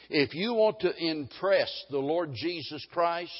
If 0.09 0.33
you 0.33 0.53
want 0.53 0.79
to 0.79 0.91
impress 0.97 1.69
the 1.91 1.99
Lord 1.99 2.31
Jesus 2.33 2.85
Christ, 2.91 3.31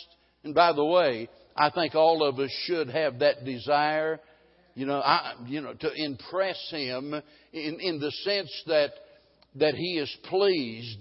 and 0.44 0.54
by 0.54 0.74
the 0.74 0.86
way, 0.86 1.30
I 1.56 1.70
think 1.70 1.96
all 1.96 2.24
of 2.24 2.38
us 2.40 2.52
should 2.66 2.90
have 2.90 3.20
that 3.20 3.44
desire, 3.44 4.20
you 4.76 4.86
know, 4.86 5.00
I, 5.00 5.34
you 5.48 5.62
know, 5.62 5.74
to 5.74 5.92
impress 5.96 6.60
Him 6.70 7.14
in, 7.54 7.80
in 7.80 8.00
the 8.00 8.12
sense 8.24 8.52
that 8.68 8.92
that 9.56 9.76
He 9.76 9.98
is 9.98 10.16
pleased 10.30 10.98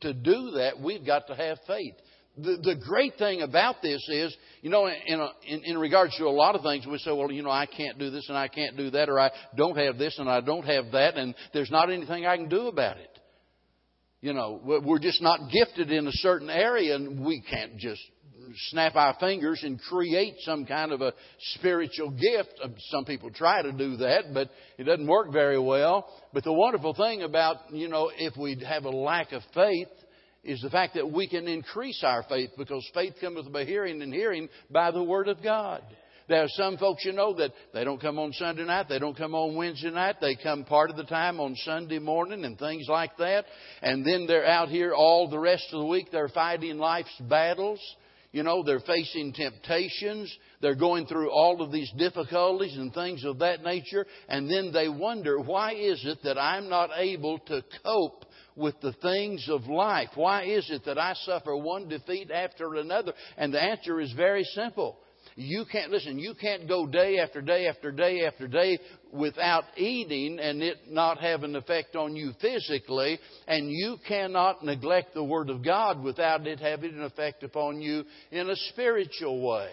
to 0.00 0.14
do 0.14 0.52
that, 0.52 0.80
we've 0.80 1.04
got 1.04 1.26
to 1.26 1.34
have 1.34 1.58
faith. 1.66 1.94
The, 2.36 2.56
the 2.62 2.76
great 2.76 3.14
thing 3.18 3.42
about 3.42 3.82
this 3.82 4.00
is, 4.08 4.36
you 4.62 4.70
know, 4.70 4.86
in, 4.86 5.20
a, 5.20 5.28
in, 5.44 5.64
in 5.64 5.78
regards 5.78 6.16
to 6.18 6.24
a 6.24 6.30
lot 6.30 6.54
of 6.54 6.62
things, 6.62 6.86
we 6.86 6.98
say, 6.98 7.10
well, 7.10 7.32
you 7.32 7.42
know, 7.42 7.50
I 7.50 7.66
can't 7.66 7.98
do 7.98 8.10
this 8.10 8.28
and 8.28 8.38
I 8.38 8.46
can't 8.46 8.76
do 8.76 8.90
that, 8.90 9.08
or 9.08 9.18
I 9.18 9.30
don't 9.56 9.76
have 9.76 9.98
this 9.98 10.16
and 10.18 10.28
I 10.28 10.40
don't 10.40 10.64
have 10.64 10.92
that, 10.92 11.16
and 11.16 11.34
there's 11.52 11.70
not 11.70 11.90
anything 11.90 12.26
I 12.26 12.36
can 12.36 12.48
do 12.48 12.68
about 12.68 12.96
it. 12.98 13.10
You 14.20 14.34
know, 14.34 14.60
we're 14.64 14.98
just 14.98 15.22
not 15.22 15.50
gifted 15.50 15.90
in 15.90 16.06
a 16.06 16.12
certain 16.12 16.50
area, 16.50 16.94
and 16.94 17.24
we 17.24 17.40
can't 17.40 17.76
just 17.76 18.02
snap 18.68 18.96
our 18.96 19.16
fingers 19.18 19.60
and 19.62 19.80
create 19.80 20.34
some 20.40 20.64
kind 20.64 20.92
of 20.92 21.00
a 21.00 21.12
spiritual 21.54 22.10
gift. 22.10 22.54
Um, 22.62 22.74
some 22.90 23.04
people 23.04 23.30
try 23.30 23.62
to 23.62 23.72
do 23.72 23.96
that, 23.98 24.34
but 24.34 24.50
it 24.78 24.84
doesn't 24.84 25.06
work 25.06 25.32
very 25.32 25.58
well. 25.58 26.08
But 26.32 26.44
the 26.44 26.52
wonderful 26.52 26.94
thing 26.94 27.22
about, 27.22 27.72
you 27.72 27.88
know, 27.88 28.10
if 28.16 28.36
we 28.36 28.62
have 28.66 28.84
a 28.84 28.90
lack 28.90 29.32
of 29.32 29.42
faith, 29.54 29.88
is 30.44 30.60
the 30.62 30.70
fact 30.70 30.94
that 30.94 31.10
we 31.10 31.28
can 31.28 31.48
increase 31.48 32.02
our 32.04 32.22
faith 32.22 32.50
because 32.56 32.88
faith 32.94 33.14
cometh 33.20 33.52
by 33.52 33.64
hearing 33.64 34.00
and 34.02 34.14
hearing 34.14 34.48
by 34.70 34.90
the 34.90 35.02
Word 35.02 35.28
of 35.28 35.42
God. 35.42 35.82
There 36.28 36.42
are 36.42 36.48
some 36.48 36.76
folks 36.76 37.06
you 37.06 37.12
know 37.12 37.34
that 37.34 37.52
they 37.72 37.84
don't 37.84 38.00
come 38.00 38.18
on 38.18 38.34
Sunday 38.34 38.64
night, 38.64 38.86
they 38.88 38.98
don't 38.98 39.16
come 39.16 39.34
on 39.34 39.56
Wednesday 39.56 39.90
night, 39.90 40.16
they 40.20 40.36
come 40.36 40.64
part 40.64 40.90
of 40.90 40.96
the 40.96 41.04
time 41.04 41.40
on 41.40 41.56
Sunday 41.56 41.98
morning 41.98 42.44
and 42.44 42.58
things 42.58 42.86
like 42.86 43.16
that. 43.16 43.46
And 43.80 44.04
then 44.04 44.26
they're 44.26 44.46
out 44.46 44.68
here 44.68 44.92
all 44.94 45.30
the 45.30 45.38
rest 45.38 45.64
of 45.72 45.80
the 45.80 45.86
week, 45.86 46.08
they're 46.12 46.28
fighting 46.28 46.76
life's 46.76 47.18
battles. 47.28 47.80
You 48.30 48.42
know, 48.42 48.62
they're 48.62 48.80
facing 48.80 49.32
temptations. 49.32 50.34
They're 50.60 50.74
going 50.74 51.06
through 51.06 51.30
all 51.30 51.62
of 51.62 51.72
these 51.72 51.90
difficulties 51.96 52.76
and 52.76 52.92
things 52.92 53.24
of 53.24 53.38
that 53.38 53.62
nature. 53.62 54.06
And 54.28 54.50
then 54.50 54.70
they 54.72 54.88
wonder, 54.88 55.38
why 55.38 55.74
is 55.74 56.04
it 56.04 56.18
that 56.24 56.38
I'm 56.38 56.68
not 56.68 56.90
able 56.96 57.38
to 57.38 57.62
cope 57.82 58.26
with 58.54 58.78
the 58.82 58.92
things 58.94 59.48
of 59.48 59.66
life? 59.66 60.10
Why 60.14 60.44
is 60.44 60.68
it 60.68 60.84
that 60.84 60.98
I 60.98 61.14
suffer 61.24 61.56
one 61.56 61.88
defeat 61.88 62.30
after 62.30 62.74
another? 62.74 63.14
And 63.38 63.54
the 63.54 63.62
answer 63.62 63.98
is 64.00 64.12
very 64.12 64.44
simple. 64.44 64.98
You 65.40 65.66
can't, 65.70 65.92
listen, 65.92 66.18
you 66.18 66.34
can't 66.34 66.66
go 66.66 66.84
day 66.84 67.20
after 67.20 67.40
day 67.40 67.68
after 67.68 67.92
day 67.92 68.26
after 68.26 68.48
day 68.48 68.80
without 69.12 69.62
eating 69.76 70.40
and 70.40 70.60
it 70.60 70.78
not 70.90 71.18
have 71.18 71.44
an 71.44 71.54
effect 71.54 71.94
on 71.94 72.16
you 72.16 72.32
physically, 72.40 73.20
and 73.46 73.70
you 73.70 73.98
cannot 74.08 74.64
neglect 74.64 75.14
the 75.14 75.22
Word 75.22 75.48
of 75.48 75.64
God 75.64 76.02
without 76.02 76.44
it 76.48 76.58
having 76.58 76.94
an 76.94 77.04
effect 77.04 77.44
upon 77.44 77.80
you 77.80 78.02
in 78.32 78.50
a 78.50 78.56
spiritual 78.72 79.40
way. 79.48 79.70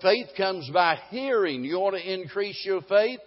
Faith 0.00 0.28
comes 0.38 0.70
by 0.72 0.98
hearing. 1.10 1.64
You 1.64 1.80
want 1.80 1.96
to 1.96 2.14
increase 2.14 2.62
your 2.64 2.80
faith? 2.80 3.20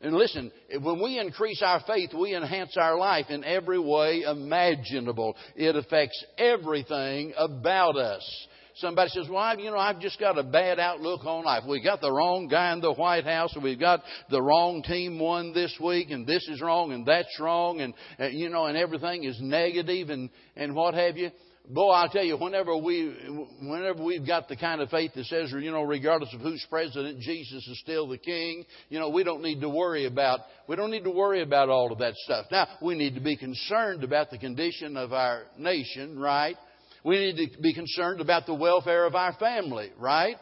And 0.00 0.16
listen, 0.16 0.50
when 0.80 1.00
we 1.00 1.20
increase 1.20 1.62
our 1.64 1.84
faith, 1.86 2.10
we 2.12 2.34
enhance 2.34 2.76
our 2.76 2.98
life 2.98 3.26
in 3.28 3.44
every 3.44 3.78
way 3.78 4.22
imaginable. 4.22 5.36
It 5.54 5.76
affects 5.76 6.24
everything 6.36 7.32
about 7.38 7.96
us. 7.96 8.48
Somebody 8.76 9.10
says, 9.10 9.28
well, 9.28 9.58
you 9.58 9.70
know, 9.70 9.78
I've 9.78 10.00
just 10.00 10.18
got 10.18 10.38
a 10.38 10.42
bad 10.42 10.78
outlook 10.78 11.24
on 11.24 11.44
life. 11.44 11.64
We 11.68 11.82
got 11.82 12.00
the 12.00 12.10
wrong 12.10 12.48
guy 12.48 12.72
in 12.72 12.80
the 12.80 12.92
White 12.92 13.24
House, 13.24 13.54
and 13.54 13.62
we've 13.62 13.78
got 13.78 14.02
the 14.30 14.40
wrong 14.40 14.82
team 14.82 15.18
won 15.18 15.52
this 15.52 15.76
week, 15.82 16.10
and 16.10 16.26
this 16.26 16.46
is 16.48 16.60
wrong, 16.60 16.92
and 16.92 17.04
that's 17.04 17.38
wrong, 17.38 17.80
and, 17.80 17.94
you 18.32 18.48
know, 18.48 18.66
and 18.66 18.76
everything 18.76 19.24
is 19.24 19.38
negative, 19.40 20.08
and, 20.10 20.30
and 20.56 20.74
what 20.74 20.94
have 20.94 21.16
you. 21.16 21.30
Boy, 21.68 21.90
I'll 21.90 22.08
tell 22.08 22.24
you, 22.24 22.36
whenever 22.36 22.76
we, 22.76 23.14
whenever 23.60 24.02
we've 24.02 24.26
got 24.26 24.48
the 24.48 24.56
kind 24.56 24.80
of 24.80 24.90
faith 24.90 25.12
that 25.14 25.26
says, 25.26 25.52
you 25.52 25.70
know, 25.70 25.82
regardless 25.82 26.34
of 26.34 26.40
who's 26.40 26.66
president, 26.68 27.20
Jesus 27.20 27.66
is 27.68 27.78
still 27.80 28.08
the 28.08 28.18
king. 28.18 28.64
You 28.88 28.98
know, 28.98 29.10
we 29.10 29.22
don't 29.22 29.42
need 29.42 29.60
to 29.60 29.68
worry 29.68 30.06
about, 30.06 30.40
we 30.66 30.74
don't 30.74 30.90
need 30.90 31.04
to 31.04 31.10
worry 31.10 31.40
about 31.40 31.68
all 31.68 31.92
of 31.92 31.98
that 31.98 32.14
stuff. 32.16 32.46
Now, 32.50 32.66
we 32.82 32.96
need 32.96 33.14
to 33.14 33.20
be 33.20 33.36
concerned 33.36 34.02
about 34.02 34.30
the 34.30 34.38
condition 34.38 34.96
of 34.96 35.12
our 35.12 35.44
nation, 35.56 36.18
right? 36.18 36.56
We 37.04 37.18
need 37.18 37.52
to 37.52 37.60
be 37.60 37.74
concerned 37.74 38.20
about 38.20 38.46
the 38.46 38.54
welfare 38.54 39.06
of 39.06 39.14
our 39.14 39.32
family, 39.34 39.90
right? 39.98 40.36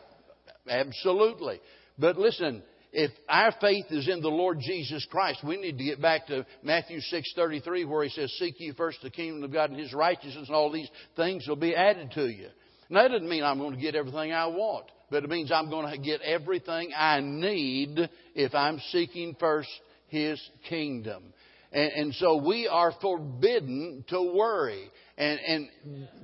Absolutely. 0.68 1.60
But 1.98 2.18
listen, 2.18 2.62
if 2.92 3.10
our 3.28 3.52
faith 3.60 3.86
is 3.90 4.08
in 4.08 4.20
the 4.20 4.28
Lord 4.28 4.58
Jesus 4.60 5.06
Christ, 5.10 5.44
we 5.44 5.56
need 5.56 5.78
to 5.78 5.84
get 5.84 6.02
back 6.02 6.26
to 6.26 6.44
Matthew 6.62 7.00
6:33 7.00 7.84
where 7.84 8.04
he 8.04 8.10
says, 8.10 8.32
"Seek 8.38 8.58
ye 8.58 8.72
first 8.72 9.00
the 9.02 9.10
kingdom 9.10 9.44
of 9.44 9.52
God 9.52 9.70
and 9.70 9.78
his 9.78 9.94
righteousness, 9.94 10.48
and 10.48 10.56
all 10.56 10.70
these 10.70 10.90
things 11.16 11.46
will 11.46 11.56
be 11.56 11.74
added 11.74 12.10
to 12.12 12.28
you." 12.28 12.50
Now, 12.88 13.02
that 13.02 13.12
doesn't 13.12 13.28
mean 13.28 13.44
I'm 13.44 13.58
going 13.58 13.74
to 13.74 13.80
get 13.80 13.94
everything 13.94 14.32
I 14.32 14.46
want, 14.46 14.86
but 15.10 15.22
it 15.22 15.30
means 15.30 15.52
I'm 15.52 15.70
going 15.70 15.90
to 15.90 15.98
get 15.98 16.20
everything 16.22 16.92
I 16.96 17.20
need 17.20 18.10
if 18.34 18.54
I'm 18.54 18.80
seeking 18.90 19.36
first 19.36 19.70
his 20.08 20.40
kingdom. 20.68 21.32
And, 21.72 21.92
and 21.92 22.14
so 22.14 22.36
we 22.36 22.68
are 22.68 22.92
forbidden 23.00 24.04
to 24.08 24.32
worry. 24.34 24.90
And, 25.16 25.38
and 25.40 25.68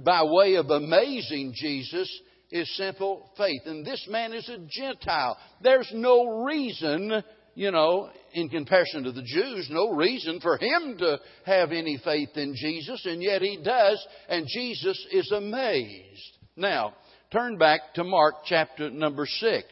by 0.05 0.23
way 0.25 0.55
of 0.55 0.71
amazing 0.71 1.53
Jesus 1.55 2.11
is 2.51 2.77
simple 2.77 3.31
faith. 3.37 3.63
And 3.67 3.85
this 3.85 4.07
man 4.09 4.33
is 4.33 4.49
a 4.49 4.59
Gentile. 4.69 5.37
There's 5.63 5.91
no 5.93 6.45
reason, 6.45 7.23
you 7.55 7.71
know, 7.71 8.11
in 8.33 8.49
comparison 8.49 9.05
to 9.05 9.13
the 9.13 9.23
Jews, 9.23 9.69
no 9.71 9.93
reason 9.93 10.41
for 10.41 10.57
him 10.57 10.97
to 10.99 11.19
have 11.45 11.73
any 11.73 11.99
faith 12.05 12.31
in 12.37 12.55
Jesus, 12.55 13.05
and 13.07 13.23
yet 13.23 13.43
he 13.43 13.61
does, 13.63 14.05
and 14.29 14.47
Jesus 14.47 15.07
is 15.11 15.31
amazed. 15.33 16.39
Now, 16.57 16.95
turn 17.33 17.59
back 17.59 17.95
to 17.95 18.05
Mark 18.05 18.35
chapter 18.47 18.91
number 18.91 19.27
6. 19.27 19.65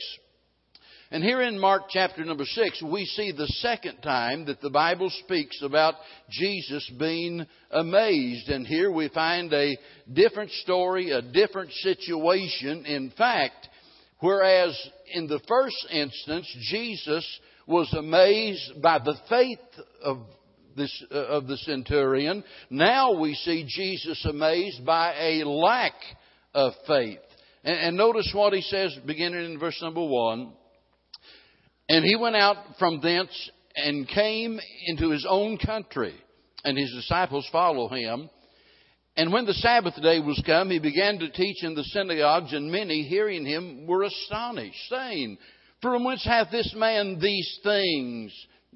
And 1.14 1.22
here 1.22 1.42
in 1.42 1.61
Mark 1.61 1.85
chapter 1.90 2.24
number 2.24 2.44
6, 2.44 2.83
we 2.83 3.05
see 3.05 3.31
the 3.31 3.46
second 3.46 4.00
time 4.00 4.46
that 4.46 4.61
the 4.61 4.68
Bible 4.68 5.11
speaks 5.22 5.62
about 5.62 5.94
Jesus 6.29 6.90
being 6.98 7.46
amazed. 7.70 8.48
And 8.48 8.66
here 8.66 8.90
we 8.90 9.09
find 9.11 9.53
a 9.53 9.79
different 10.12 10.50
story, 10.50 11.12
a 11.12 11.22
different 11.22 11.70
situation. 11.70 12.85
In 12.85 13.12
fact, 13.16 13.68
whereas 14.18 14.77
in 15.12 15.29
the 15.29 15.38
first 15.46 15.87
instance, 15.92 16.53
Jesus 16.62 17.24
was 17.68 17.94
amazed 17.96 18.83
by 18.83 18.98
the 18.98 19.14
faith 19.29 19.85
of 20.03 20.18
this, 20.77 21.05
uh, 21.12 21.14
of 21.14 21.46
the 21.46 21.59
centurion, 21.59 22.42
now 22.70 23.20
we 23.20 23.35
see 23.35 23.64
Jesus 23.68 24.24
amazed 24.24 24.85
by 24.85 25.14
a 25.14 25.44
lack 25.44 25.94
of 26.55 26.72
faith. 26.88 27.20
And, 27.62 27.77
and 27.77 27.96
notice 27.96 28.33
what 28.35 28.53
he 28.53 28.62
says 28.62 28.98
beginning 29.07 29.44
in 29.44 29.61
verse 29.61 29.81
number 29.81 30.05
1. 30.05 30.55
And 31.88 32.05
he 32.05 32.16
went 32.16 32.37
out 32.37 32.57
from 32.79 33.01
thence 33.01 33.51
and 33.77 34.09
came 34.09 34.59
into 34.87 35.11
his 35.11 35.27
own 35.29 35.59
country, 35.59 36.14
and 36.64 36.79
his 36.79 36.92
disciples 36.94 37.47
followed 37.53 37.90
him. 37.90 38.31
And 39.16 39.33
when 39.33 39.44
the 39.47 39.55
Sabbath 39.55 39.94
day 40.03 40.18
was 40.18 40.42
come, 40.44 40.70
he 40.70 40.79
began 40.79 41.18
to 41.18 41.31
teach 41.31 41.62
in 41.62 41.75
the 41.75 41.85
synagogues, 41.85 42.53
and 42.53 42.70
many, 42.70 43.03
hearing 43.03 43.44
him, 43.44 43.87
were 43.87 44.03
astonished, 44.03 44.88
saying, 44.88 45.38
From 45.83 46.05
whence 46.05 46.25
hath 46.25 46.51
this 46.51 46.75
man 46.77 47.18
these 47.20 47.59
things? 47.62 48.33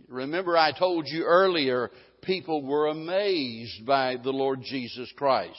Remember, 0.08 0.56
I 0.56 0.78
told 0.78 1.06
you 1.08 1.24
earlier, 1.24 1.90
people 2.22 2.62
were 2.62 2.88
amazed 2.88 3.84
by 3.84 4.16
the 4.22 4.30
Lord 4.30 4.60
Jesus 4.62 5.10
Christ. 5.16 5.58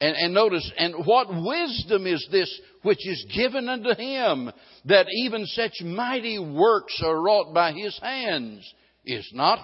And, 0.00 0.16
and 0.16 0.34
notice, 0.34 0.70
and 0.78 1.04
what 1.04 1.28
wisdom 1.28 2.06
is 2.06 2.26
this 2.32 2.60
which 2.82 3.06
is 3.06 3.26
given 3.36 3.68
unto 3.68 3.94
him, 3.94 4.50
that 4.86 5.06
even 5.24 5.44
such 5.46 5.82
mighty 5.82 6.38
works 6.38 7.02
are 7.04 7.20
wrought 7.20 7.52
by 7.52 7.72
his 7.72 7.98
hands? 8.02 8.66
Is 9.04 9.30
not 9.34 9.58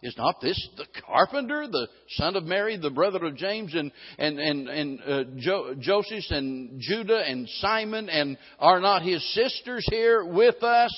Is 0.00 0.14
not 0.16 0.40
this 0.40 0.68
the 0.76 0.86
carpenter, 1.06 1.66
the 1.66 1.88
son 2.10 2.36
of 2.36 2.44
Mary, 2.44 2.76
the 2.76 2.90
brother 2.90 3.24
of 3.26 3.36
James 3.36 3.74
and 3.74 3.90
and 4.16 4.38
and 4.38 4.68
and 4.68 5.00
uh, 5.00 5.24
jo- 5.38 5.74
Joseph 5.80 6.30
and 6.30 6.80
Judah 6.80 7.22
and 7.26 7.48
Simon, 7.60 8.08
and 8.08 8.38
are 8.60 8.80
not 8.80 9.02
his 9.02 9.22
sisters 9.34 9.84
here 9.90 10.24
with 10.24 10.62
us? 10.62 10.94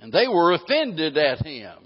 And 0.00 0.12
they 0.12 0.26
were 0.26 0.52
offended 0.54 1.16
at 1.16 1.46
him. 1.46 1.78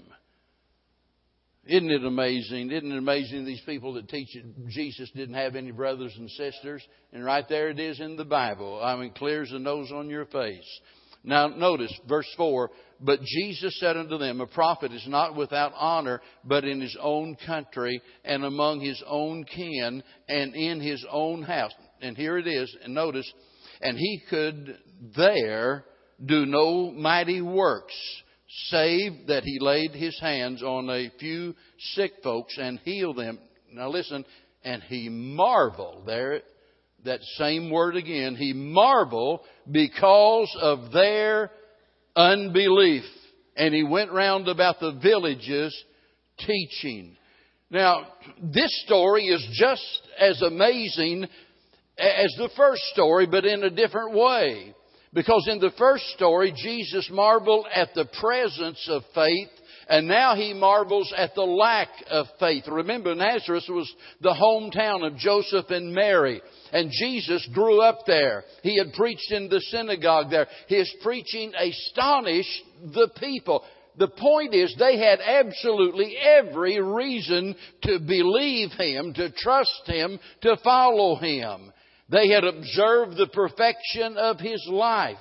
Isn't 1.67 1.91
it 1.91 2.05
amazing? 2.05 2.71
Isn't 2.71 2.91
it 2.91 2.97
amazing 2.97 3.45
these 3.45 3.61
people 3.65 3.93
that 3.93 4.07
teach 4.07 4.29
that 4.33 4.69
Jesus 4.69 5.09
didn't 5.15 5.35
have 5.35 5.55
any 5.55 5.71
brothers 5.71 6.13
and 6.17 6.29
sisters? 6.31 6.81
And 7.11 7.25
right 7.25 7.47
there 7.47 7.69
it 7.69 7.79
is 7.79 7.99
in 7.99 8.15
the 8.15 8.25
Bible. 8.25 8.81
I 8.81 8.95
mean, 8.95 9.11
clear 9.11 9.43
as 9.43 9.49
the 9.49 9.59
nose 9.59 9.91
on 9.91 10.09
your 10.09 10.25
face. 10.25 10.79
Now 11.23 11.47
notice 11.47 11.93
verse 12.07 12.27
4, 12.37 12.69
but 13.01 13.19
Jesus 13.21 13.77
said 13.79 13.97
unto 13.97 14.17
them, 14.17 14.39
a 14.39 14.47
prophet 14.47 14.93
is 14.93 15.05
not 15.07 15.35
without 15.35 15.73
honor, 15.75 16.21
but 16.45 16.63
in 16.63 16.79
his 16.79 16.97
own 17.01 17.35
country 17.45 18.01
and 18.23 18.45
among 18.45 18.79
his 18.79 19.03
own 19.05 19.43
kin 19.43 20.03
and 20.29 20.55
in 20.55 20.79
his 20.79 21.05
own 21.11 21.41
house. 21.43 21.73
And 22.01 22.15
here 22.15 22.37
it 22.37 22.47
is, 22.47 22.73
and 22.81 22.93
notice, 22.93 23.29
and 23.81 23.97
he 23.97 24.21
could 24.29 24.77
there 25.17 25.83
do 26.23 26.45
no 26.45 26.91
mighty 26.91 27.41
works, 27.41 27.95
save 28.69 29.27
that 29.27 29.43
he 29.43 29.59
laid 29.59 29.91
his 29.91 30.19
hands 30.19 30.63
on 30.63 30.89
a 30.89 31.11
few 31.19 31.55
sick 31.93 32.13
folks 32.23 32.57
and 32.59 32.79
healed 32.79 33.17
them. 33.17 33.39
Now 33.71 33.89
listen, 33.89 34.25
and 34.63 34.81
he 34.83 35.09
marveled 35.09 36.05
there 36.05 36.41
that 37.05 37.21
same 37.37 37.69
word 37.69 37.95
again. 37.95 38.35
He 38.35 38.53
marveled 38.53 39.41
because 39.69 40.55
of 40.61 40.91
their 40.91 41.51
unbelief. 42.15 43.03
And 43.55 43.73
he 43.73 43.83
went 43.83 44.11
round 44.11 44.47
about 44.47 44.79
the 44.79 44.99
villages 45.01 45.75
teaching. 46.39 47.17
Now, 47.69 48.07
this 48.41 48.83
story 48.85 49.25
is 49.25 49.45
just 49.53 50.01
as 50.19 50.41
amazing 50.41 51.27
as 51.97 52.35
the 52.37 52.49
first 52.55 52.81
story, 52.93 53.25
but 53.25 53.45
in 53.45 53.63
a 53.63 53.69
different 53.69 54.13
way. 54.13 54.73
Because 55.13 55.47
in 55.49 55.59
the 55.59 55.71
first 55.77 56.05
story, 56.15 56.53
Jesus 56.55 57.09
marveled 57.11 57.65
at 57.73 57.93
the 57.95 58.05
presence 58.19 58.87
of 58.89 59.03
faith 59.15 59.49
and 59.89 60.07
now 60.07 60.35
he 60.35 60.53
marvels 60.53 61.13
at 61.15 61.33
the 61.33 61.43
lack 61.43 61.87
of 62.09 62.27
faith. 62.39 62.65
Remember, 62.67 63.15
Nazareth 63.15 63.63
was 63.69 63.91
the 64.21 64.33
hometown 64.33 65.05
of 65.05 65.17
Joseph 65.17 65.69
and 65.69 65.93
Mary. 65.93 66.41
And 66.73 66.91
Jesus 66.91 67.47
grew 67.53 67.81
up 67.81 67.99
there. 68.05 68.43
He 68.63 68.77
had 68.77 68.93
preached 68.93 69.31
in 69.31 69.49
the 69.49 69.61
synagogue 69.61 70.29
there. 70.29 70.47
His 70.67 70.93
preaching 71.01 71.53
astonished 71.57 72.63
the 72.93 73.09
people. 73.17 73.63
The 73.97 74.09
point 74.09 74.53
is, 74.53 74.75
they 74.77 74.99
had 74.99 75.19
absolutely 75.21 76.15
every 76.17 76.81
reason 76.81 77.55
to 77.83 77.99
believe 77.99 78.71
him, 78.73 79.13
to 79.13 79.31
trust 79.31 79.83
him, 79.85 80.19
to 80.41 80.57
follow 80.63 81.15
him. 81.15 81.71
They 82.09 82.29
had 82.29 82.43
observed 82.43 83.17
the 83.17 83.27
perfection 83.27 84.17
of 84.17 84.39
his 84.39 84.65
life. 84.69 85.17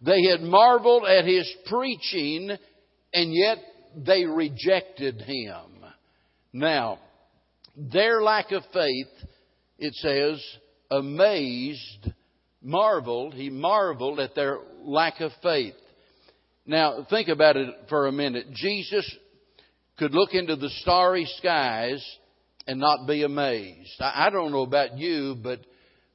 They 0.00 0.22
had 0.30 0.40
marveled 0.40 1.04
at 1.04 1.24
his 1.24 1.50
preaching, 1.66 2.50
and 3.12 3.34
yet 3.34 3.58
they 3.96 4.24
rejected 4.24 5.20
him. 5.20 5.84
Now, 6.52 6.98
their 7.76 8.22
lack 8.22 8.52
of 8.52 8.62
faith, 8.72 9.08
it 9.78 9.94
says, 9.94 10.42
amazed, 10.90 12.12
marveled, 12.62 13.34
he 13.34 13.50
marveled 13.50 14.20
at 14.20 14.34
their 14.34 14.58
lack 14.82 15.20
of 15.20 15.32
faith. 15.42 15.74
Now, 16.66 17.06
think 17.08 17.28
about 17.28 17.56
it 17.56 17.68
for 17.88 18.06
a 18.06 18.12
minute. 18.12 18.52
Jesus 18.52 19.10
could 19.98 20.14
look 20.14 20.34
into 20.34 20.56
the 20.56 20.70
starry 20.80 21.26
skies 21.38 22.04
and 22.66 22.78
not 22.78 23.06
be 23.06 23.22
amazed. 23.22 24.00
I, 24.00 24.30
don't 24.30 24.52
know 24.52 24.62
about 24.62 24.96
you, 24.96 25.36
but, 25.42 25.60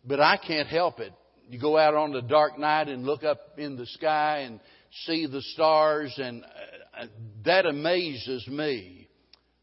but 0.07 0.19
I 0.19 0.37
can't 0.37 0.67
help 0.67 0.99
it. 0.99 1.13
You 1.49 1.59
go 1.59 1.77
out 1.77 1.93
on 1.93 2.11
the 2.11 2.21
dark 2.21 2.57
night 2.57 2.87
and 2.87 3.05
look 3.05 3.23
up 3.23 3.57
in 3.57 3.75
the 3.75 3.85
sky 3.85 4.39
and 4.39 4.59
see 5.05 5.27
the 5.27 5.41
stars, 5.41 6.13
and 6.17 6.43
uh, 6.43 7.05
that 7.45 7.65
amazes 7.65 8.47
me. 8.47 9.07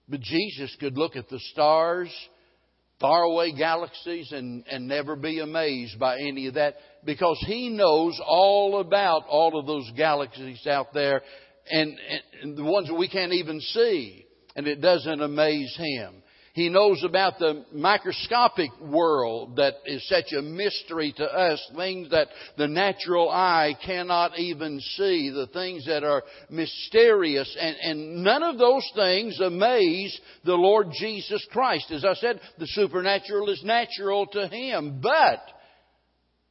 But 0.08 0.20
Jesus 0.20 0.74
could 0.80 0.96
look 0.96 1.16
at 1.16 1.28
the 1.28 1.40
stars, 1.52 2.14
faraway 3.00 3.52
galaxies, 3.52 4.32
and, 4.32 4.64
and 4.70 4.86
never 4.86 5.16
be 5.16 5.40
amazed 5.40 5.98
by 5.98 6.18
any 6.18 6.46
of 6.46 6.54
that 6.54 6.76
because 7.04 7.42
He 7.46 7.70
knows 7.70 8.20
all 8.24 8.80
about 8.80 9.26
all 9.28 9.58
of 9.58 9.66
those 9.66 9.90
galaxies 9.96 10.66
out 10.66 10.92
there 10.92 11.22
and, 11.70 11.98
and 12.42 12.56
the 12.56 12.64
ones 12.64 12.88
that 12.88 12.94
we 12.94 13.08
can't 13.08 13.32
even 13.32 13.60
see. 13.60 14.26
And 14.56 14.66
it 14.68 14.80
doesn't 14.80 15.20
amaze 15.20 15.74
Him. 15.76 16.22
He 16.54 16.68
knows 16.68 17.02
about 17.02 17.40
the 17.40 17.64
microscopic 17.72 18.70
world 18.80 19.56
that 19.56 19.74
is 19.86 20.06
such 20.08 20.32
a 20.32 20.40
mystery 20.40 21.12
to 21.16 21.24
us, 21.24 21.60
things 21.76 22.10
that 22.10 22.28
the 22.56 22.68
natural 22.68 23.28
eye 23.28 23.76
cannot 23.84 24.38
even 24.38 24.78
see, 24.78 25.30
the 25.30 25.48
things 25.48 25.84
that 25.86 26.04
are 26.04 26.22
mysterious, 26.48 27.56
and, 27.60 27.76
and 27.82 28.22
none 28.22 28.44
of 28.44 28.58
those 28.58 28.88
things 28.94 29.40
amaze 29.40 30.16
the 30.44 30.54
Lord 30.54 30.90
Jesus 30.96 31.44
Christ. 31.50 31.90
As 31.90 32.04
I 32.04 32.14
said, 32.14 32.40
the 32.60 32.68
supernatural 32.68 33.50
is 33.50 33.64
natural 33.64 34.24
to 34.26 34.46
Him, 34.46 35.00
but 35.02 35.40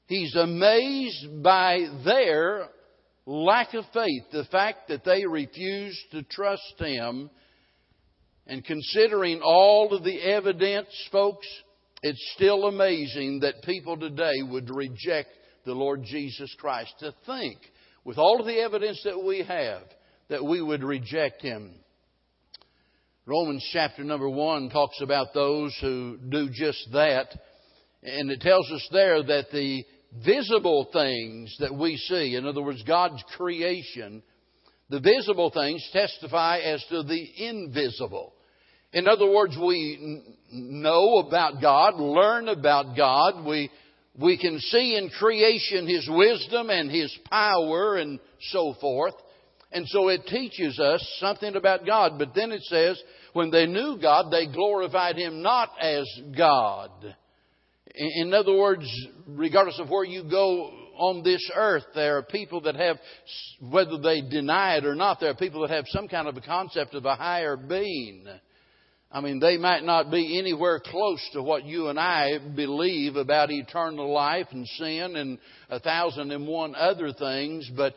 He's 0.07 0.35
amazed 0.35 1.41
by 1.41 1.87
their 2.03 2.67
lack 3.25 3.73
of 3.73 3.85
faith, 3.93 4.23
the 4.33 4.43
fact 4.51 4.89
that 4.89 5.05
they 5.05 5.25
refuse 5.25 5.97
to 6.11 6.23
trust 6.23 6.73
Him 6.77 7.29
and 8.47 8.63
considering 8.63 9.41
all 9.41 9.93
of 9.93 10.03
the 10.03 10.21
evidence, 10.21 10.89
folks, 11.11 11.47
it's 12.01 12.33
still 12.35 12.65
amazing 12.65 13.39
that 13.41 13.63
people 13.63 13.97
today 13.97 14.41
would 14.41 14.69
reject 14.69 15.29
the 15.65 15.73
Lord 15.73 16.03
Jesus 16.03 16.53
Christ. 16.59 16.93
To 16.99 17.13
think, 17.25 17.57
with 18.03 18.17
all 18.17 18.39
of 18.39 18.45
the 18.45 18.59
evidence 18.59 19.01
that 19.05 19.23
we 19.23 19.43
have, 19.43 19.83
that 20.29 20.43
we 20.43 20.61
would 20.61 20.83
reject 20.83 21.41
Him. 21.41 21.73
Romans 23.25 23.65
chapter 23.71 24.03
number 24.03 24.29
one 24.29 24.69
talks 24.69 24.99
about 25.01 25.27
those 25.33 25.73
who 25.79 26.17
do 26.27 26.49
just 26.51 26.89
that. 26.91 27.27
And 28.03 28.29
it 28.29 28.41
tells 28.41 28.69
us 28.69 28.85
there 28.91 29.23
that 29.23 29.45
the 29.53 29.85
visible 30.25 30.89
things 30.91 31.55
that 31.59 31.73
we 31.73 31.95
see, 31.95 32.35
in 32.35 32.45
other 32.45 32.61
words, 32.61 32.83
God's 32.83 33.23
creation, 33.37 34.21
the 34.93 34.99
visible 34.99 35.49
things 35.49 35.83
testify 35.91 36.59
as 36.59 36.85
to 36.89 37.01
the 37.01 37.27
invisible. 37.47 38.31
In 38.91 39.07
other 39.07 39.27
words, 39.27 39.57
we 39.57 40.21
know 40.51 41.17
about 41.17 41.59
God, 41.59 41.95
learn 41.95 42.47
about 42.47 42.95
God. 42.95 43.43
We, 43.43 43.71
we 44.19 44.37
can 44.37 44.59
see 44.59 44.95
in 44.95 45.09
creation 45.09 45.87
His 45.87 46.07
wisdom 46.07 46.69
and 46.69 46.91
His 46.91 47.11
power 47.27 47.97
and 47.97 48.19
so 48.51 48.75
forth. 48.79 49.15
And 49.71 49.87
so 49.87 50.09
it 50.09 50.27
teaches 50.27 50.79
us 50.79 51.03
something 51.19 51.55
about 51.55 51.87
God. 51.87 52.19
But 52.19 52.35
then 52.35 52.51
it 52.51 52.61
says, 52.65 53.01
when 53.33 53.49
they 53.49 53.65
knew 53.65 53.97
God, 53.99 54.31
they 54.31 54.45
glorified 54.45 55.15
Him 55.15 55.41
not 55.41 55.71
as 55.81 56.07
God. 56.37 56.91
In 57.95 58.31
other 58.31 58.55
words, 58.55 58.85
regardless 59.25 59.79
of 59.79 59.89
where 59.89 60.05
you 60.05 60.23
go 60.29 60.82
on 60.95 61.23
this 61.23 61.49
earth, 61.55 61.83
there 61.95 62.17
are 62.17 62.23
people 62.23 62.61
that 62.61 62.75
have, 62.75 62.97
whether 63.59 63.97
they 63.97 64.21
deny 64.21 64.77
it 64.77 64.85
or 64.85 64.95
not, 64.95 65.19
there 65.19 65.29
are 65.29 65.35
people 65.35 65.61
that 65.61 65.69
have 65.71 65.85
some 65.87 66.07
kind 66.07 66.27
of 66.27 66.37
a 66.37 66.41
concept 66.41 66.93
of 66.93 67.05
a 67.05 67.15
higher 67.15 67.57
being. 67.57 68.25
I 69.11 69.21
mean, 69.21 69.39
they 69.39 69.57
might 69.57 69.83
not 69.83 70.09
be 70.09 70.39
anywhere 70.39 70.79
close 70.79 71.21
to 71.33 71.43
what 71.43 71.65
you 71.65 71.89
and 71.89 71.99
I 71.99 72.39
believe 72.55 73.15
about 73.15 73.51
eternal 73.51 74.11
life 74.11 74.47
and 74.51 74.67
sin 74.67 75.15
and 75.15 75.37
a 75.69 75.79
thousand 75.79 76.31
and 76.31 76.47
one 76.47 76.73
other 76.73 77.13
things, 77.13 77.69
but 77.77 77.93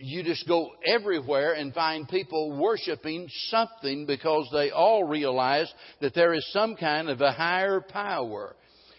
you 0.00 0.22
just 0.22 0.48
go 0.48 0.70
everywhere 0.86 1.52
and 1.52 1.74
find 1.74 2.08
people 2.08 2.58
worshiping 2.58 3.28
something 3.48 4.06
because 4.06 4.48
they 4.52 4.70
all 4.70 5.04
realize 5.04 5.72
that 6.00 6.14
there 6.14 6.32
is 6.32 6.50
some 6.52 6.76
kind 6.76 7.10
of 7.10 7.20
a 7.20 7.32
higher 7.32 7.80
power. 7.80 8.56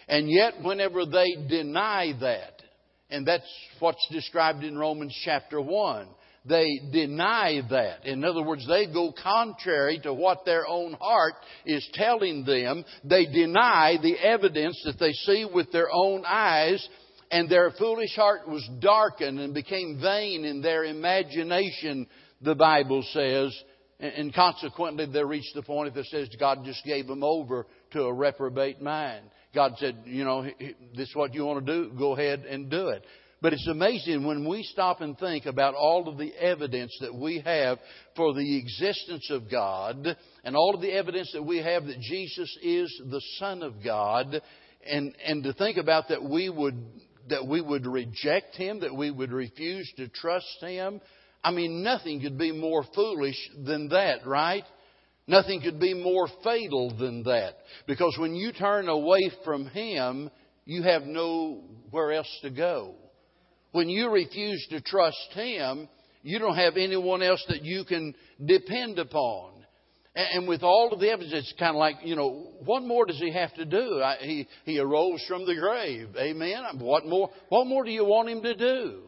And 0.08 0.29
yet, 0.29 0.62
whenever 0.62 1.05
they 1.05 1.36
deny 1.49 2.13
that, 2.21 2.54
and 3.09 3.27
that's 3.27 3.49
what's 3.79 4.07
described 4.11 4.63
in 4.63 4.77
Romans 4.77 5.15
chapter 5.23 5.61
1, 5.61 6.07
they 6.47 6.79
deny 6.91 7.61
that. 7.69 8.05
In 8.05 8.23
other 8.23 8.43
words, 8.43 8.67
they 8.67 8.85
go 8.85 9.11
contrary 9.11 9.99
to 10.03 10.13
what 10.13 10.45
their 10.45 10.67
own 10.67 10.93
heart 10.93 11.33
is 11.65 11.87
telling 11.93 12.45
them. 12.45 12.85
They 13.03 13.25
deny 13.25 13.97
the 14.01 14.15
evidence 14.19 14.79
that 14.85 14.99
they 14.99 15.13
see 15.13 15.47
with 15.51 15.71
their 15.71 15.89
own 15.91 16.23
eyes, 16.25 16.87
and 17.31 17.49
their 17.49 17.71
foolish 17.71 18.15
heart 18.15 18.47
was 18.47 18.67
darkened 18.79 19.39
and 19.39 19.53
became 19.55 19.99
vain 19.99 20.45
in 20.45 20.61
their 20.61 20.83
imagination, 20.85 22.05
the 22.41 22.55
Bible 22.55 23.03
says. 23.11 23.57
And 23.99 24.33
consequently, 24.33 25.07
they 25.07 25.23
reached 25.23 25.55
the 25.55 25.63
point 25.63 25.93
that 25.95 26.05
says 26.05 26.29
God 26.39 26.59
just 26.63 26.83
gave 26.85 27.07
them 27.07 27.23
over 27.23 27.65
to 27.91 28.03
a 28.03 28.13
reprobate 28.13 28.81
mind. 28.81 29.25
God 29.55 29.73
said, 29.77 29.95
you 30.05 30.23
know, 30.23 30.43
this 30.43 31.09
is 31.09 31.15
what 31.15 31.33
you 31.33 31.45
want 31.45 31.65
to 31.65 31.73
do, 31.73 31.91
go 31.97 32.13
ahead 32.13 32.41
and 32.41 32.69
do 32.69 32.89
it. 32.89 33.03
But 33.41 33.53
it's 33.53 33.67
amazing 33.67 34.25
when 34.25 34.47
we 34.47 34.63
stop 34.63 35.01
and 35.01 35.17
think 35.17 35.45
about 35.45 35.75
all 35.75 36.07
of 36.07 36.17
the 36.17 36.33
evidence 36.35 36.95
that 37.01 37.13
we 37.13 37.41
have 37.41 37.79
for 38.15 38.33
the 38.33 38.57
existence 38.57 39.29
of 39.29 39.49
God 39.51 40.17
and 40.43 40.55
all 40.55 40.73
of 40.73 40.81
the 40.81 40.91
evidence 40.91 41.31
that 41.33 41.43
we 41.43 41.57
have 41.57 41.85
that 41.85 41.99
Jesus 41.99 42.57
is 42.61 43.01
the 43.09 43.21
Son 43.37 43.61
of 43.61 43.83
God 43.83 44.41
and, 44.85 45.15
and 45.23 45.43
to 45.43 45.53
think 45.53 45.77
about 45.77 46.09
that 46.09 46.23
we 46.23 46.49
would 46.49 46.83
that 47.27 47.47
we 47.47 47.59
would 47.59 47.87
reject 47.87 48.55
him, 48.55 48.81
that 48.81 48.95
we 48.95 49.09
would 49.09 49.31
refuse 49.31 49.91
to 49.97 50.07
trust 50.07 50.57
him. 50.61 51.01
I 51.43 51.51
mean, 51.51 51.83
nothing 51.83 52.21
could 52.21 52.37
be 52.37 52.51
more 52.51 52.83
foolish 52.93 53.37
than 53.63 53.89
that, 53.89 54.25
right? 54.27 54.63
Nothing 55.27 55.61
could 55.61 55.79
be 55.79 55.93
more 55.93 56.27
fatal 56.43 56.95
than 56.97 57.23
that. 57.23 57.55
Because 57.88 58.15
when 58.19 58.35
you 58.35 58.51
turn 58.51 58.88
away 58.89 59.31
from 59.43 59.65
him, 59.67 60.29
you 60.65 60.83
have 60.83 61.03
nowhere 61.03 62.13
else 62.13 62.39
to 62.43 62.49
go. 62.51 62.95
When 63.71 63.89
you 63.89 64.09
refuse 64.09 64.65
to 64.69 64.81
trust 64.81 65.31
him, 65.33 65.89
you 66.21 66.39
don't 66.39 66.55
have 66.55 66.77
anyone 66.77 67.21
else 67.21 67.43
that 67.49 67.63
you 67.63 67.85
can 67.85 68.13
depend 68.43 68.99
upon. 68.99 69.51
And 70.15 70.47
with 70.47 70.63
all 70.63 70.93
of 70.93 70.99
the 70.99 71.09
evidence, 71.09 71.33
it's 71.33 71.53
kind 71.59 71.75
of 71.75 71.79
like, 71.79 71.97
you 72.03 72.15
know, 72.15 72.53
what 72.63 72.83
more 72.83 73.05
does 73.05 73.19
he 73.19 73.33
have 73.33 73.53
to 73.55 73.65
do? 73.65 74.01
He, 74.21 74.47
he 74.63 74.79
arose 74.79 75.23
from 75.27 75.45
the 75.45 75.55
grave. 75.55 76.09
Amen. 76.17 76.63
What 76.79 77.05
more, 77.05 77.29
what 77.49 77.67
more 77.67 77.83
do 77.83 77.91
you 77.91 78.05
want 78.05 78.29
him 78.29 78.41
to 78.43 78.55
do? 78.55 79.01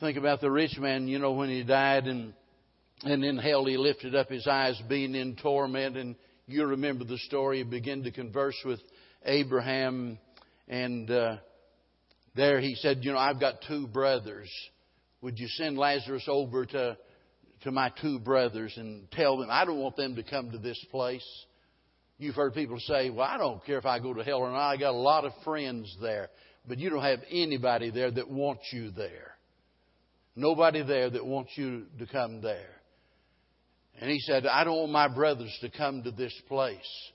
Think 0.00 0.18
about 0.18 0.40
the 0.40 0.50
rich 0.50 0.76
man, 0.78 1.08
you 1.08 1.18
know, 1.18 1.32
when 1.32 1.48
he 1.48 1.62
died 1.62 2.08
and, 2.08 2.34
and 3.04 3.24
in 3.24 3.38
hell 3.38 3.64
he 3.64 3.76
lifted 3.76 4.14
up 4.14 4.28
his 4.28 4.46
eyes 4.46 4.80
being 4.88 5.14
in 5.14 5.36
torment. 5.36 5.96
And 5.96 6.16
you 6.46 6.64
remember 6.66 7.04
the 7.04 7.18
story. 7.18 7.58
He 7.58 7.64
began 7.64 8.02
to 8.04 8.10
converse 8.10 8.56
with 8.64 8.80
Abraham. 9.24 10.18
And 10.68 11.10
uh, 11.10 11.36
there 12.34 12.60
he 12.60 12.74
said, 12.76 13.04
you 13.04 13.12
know, 13.12 13.18
I've 13.18 13.40
got 13.40 13.62
two 13.66 13.86
brothers. 13.86 14.50
Would 15.20 15.38
you 15.38 15.48
send 15.48 15.78
Lazarus 15.78 16.24
over 16.28 16.66
to 16.66 16.96
to 17.62 17.70
my 17.70 17.92
two 18.00 18.18
brothers 18.18 18.74
and 18.76 19.10
tell 19.12 19.36
them, 19.36 19.48
I 19.50 19.64
don't 19.64 19.78
want 19.78 19.96
them 19.96 20.16
to 20.16 20.22
come 20.22 20.50
to 20.50 20.58
this 20.58 20.84
place. 20.90 21.24
You've 22.18 22.34
heard 22.34 22.54
people 22.54 22.78
say, 22.80 23.10
Well, 23.10 23.26
I 23.26 23.38
don't 23.38 23.64
care 23.64 23.78
if 23.78 23.86
I 23.86 23.98
go 23.98 24.14
to 24.14 24.24
hell 24.24 24.38
or 24.38 24.50
not. 24.50 24.68
I 24.70 24.76
got 24.76 24.90
a 24.90 24.96
lot 24.96 25.24
of 25.24 25.32
friends 25.44 25.96
there. 26.00 26.28
But 26.66 26.78
you 26.78 26.90
don't 26.90 27.02
have 27.02 27.20
anybody 27.30 27.90
there 27.90 28.10
that 28.10 28.28
wants 28.30 28.64
you 28.72 28.90
there. 28.90 29.34
Nobody 30.36 30.82
there 30.82 31.10
that 31.10 31.24
wants 31.24 31.52
you 31.56 31.86
to 31.98 32.06
come 32.06 32.40
there. 32.40 32.70
And 34.00 34.10
he 34.10 34.18
said, 34.20 34.46
I 34.46 34.64
don't 34.64 34.78
want 34.78 34.92
my 34.92 35.08
brothers 35.08 35.56
to 35.60 35.70
come 35.70 36.02
to 36.02 36.10
this 36.10 36.34
place. 36.48 37.10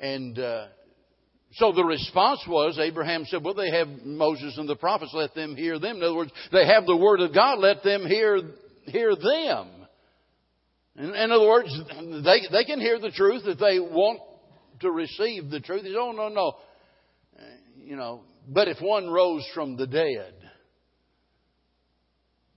And 0.00 0.38
uh, 0.38 0.66
so 1.52 1.72
the 1.72 1.84
response 1.84 2.40
was, 2.48 2.78
Abraham 2.78 3.24
said, 3.26 3.42
Well, 3.44 3.54
they 3.54 3.70
have 3.70 3.88
Moses 4.04 4.56
and 4.58 4.68
the 4.68 4.76
prophets, 4.76 5.12
let 5.14 5.34
them 5.34 5.56
hear 5.56 5.78
them. 5.78 5.96
In 5.96 6.02
other 6.02 6.14
words, 6.14 6.32
they 6.52 6.66
have 6.66 6.86
the 6.86 6.96
Word 6.96 7.20
of 7.20 7.34
God, 7.34 7.58
let 7.58 7.82
them 7.82 8.06
hear 8.06 8.40
hear 8.84 9.14
them. 9.14 9.68
In, 10.96 11.14
in 11.14 11.30
other 11.30 11.46
words, 11.46 11.68
they, 12.24 12.40
they 12.50 12.64
can 12.64 12.80
hear 12.80 12.98
the 12.98 13.10
truth 13.10 13.42
if 13.44 13.58
they 13.58 13.78
want 13.78 14.20
to 14.80 14.90
receive 14.90 15.50
the 15.50 15.60
truth. 15.60 15.82
He 15.82 15.88
said, 15.88 15.98
oh, 15.98 16.12
no, 16.12 16.28
no. 16.28 16.52
You 17.76 17.96
know, 17.96 18.22
but 18.48 18.68
if 18.68 18.78
one 18.80 19.08
rose 19.08 19.46
from 19.54 19.76
the 19.76 19.86
dead, 19.86 20.34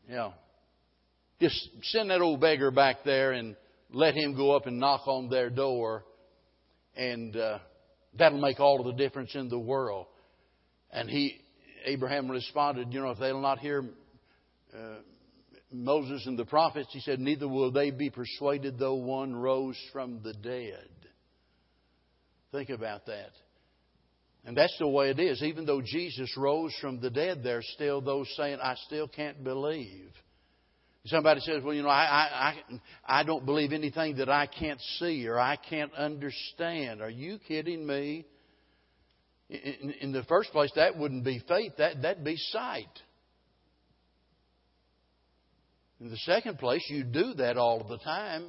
know, 0.09 0.33
just 1.41 1.69
send 1.85 2.11
that 2.11 2.21
old 2.21 2.39
beggar 2.39 2.69
back 2.69 2.97
there 3.03 3.31
and 3.31 3.55
let 3.91 4.13
him 4.13 4.35
go 4.35 4.55
up 4.55 4.67
and 4.67 4.79
knock 4.79 5.07
on 5.07 5.27
their 5.27 5.49
door, 5.49 6.05
and 6.95 7.35
uh, 7.35 7.57
that'll 8.17 8.39
make 8.39 8.59
all 8.59 8.79
of 8.79 8.85
the 8.85 9.03
difference 9.03 9.33
in 9.33 9.49
the 9.49 9.59
world. 9.59 10.05
And 10.91 11.09
he, 11.09 11.41
Abraham 11.85 12.29
responded, 12.29 12.93
you 12.93 13.01
know, 13.01 13.09
if 13.09 13.19
they'll 13.19 13.41
not 13.41 13.57
hear 13.57 13.83
uh, 14.73 14.97
Moses 15.71 16.25
and 16.27 16.37
the 16.37 16.45
prophets, 16.45 16.89
he 16.91 16.99
said, 16.99 17.19
Neither 17.19 17.47
will 17.47 17.71
they 17.71 17.89
be 17.89 18.11
persuaded 18.11 18.77
though 18.77 18.95
one 18.95 19.35
rose 19.35 19.77
from 19.91 20.21
the 20.23 20.33
dead. 20.33 20.89
Think 22.51 22.69
about 22.69 23.07
that. 23.07 23.31
And 24.45 24.55
that's 24.55 24.75
the 24.79 24.87
way 24.87 25.09
it 25.09 25.19
is. 25.19 25.41
Even 25.41 25.65
though 25.65 25.81
Jesus 25.81 26.35
rose 26.37 26.73
from 26.81 26.99
the 26.99 27.09
dead, 27.09 27.41
there's 27.43 27.67
still 27.73 28.01
those 28.01 28.31
saying, 28.35 28.59
I 28.61 28.75
still 28.85 29.07
can't 29.07 29.43
believe. 29.43 30.11
Somebody 31.05 31.41
says, 31.41 31.63
Well, 31.63 31.73
you 31.73 31.81
know, 31.81 31.89
I, 31.89 32.53
I, 33.07 33.21
I 33.21 33.23
don't 33.23 33.45
believe 33.45 33.73
anything 33.73 34.17
that 34.17 34.29
I 34.29 34.45
can't 34.45 34.79
see 34.99 35.27
or 35.27 35.39
I 35.39 35.55
can't 35.55 35.93
understand. 35.93 37.01
Are 37.01 37.09
you 37.09 37.39
kidding 37.47 37.85
me? 37.85 38.25
In, 39.49 39.93
in 39.99 40.11
the 40.11 40.23
first 40.23 40.51
place, 40.51 40.71
that 40.75 40.97
wouldn't 40.97 41.25
be 41.25 41.43
faith, 41.47 41.73
that, 41.77 42.01
that'd 42.01 42.23
be 42.23 42.37
sight. 42.37 42.87
In 45.99 46.09
the 46.09 46.17
second 46.17 46.57
place, 46.57 46.83
you 46.89 47.03
do 47.03 47.33
that 47.35 47.57
all 47.57 47.83
the 47.83 47.97
time. 47.97 48.45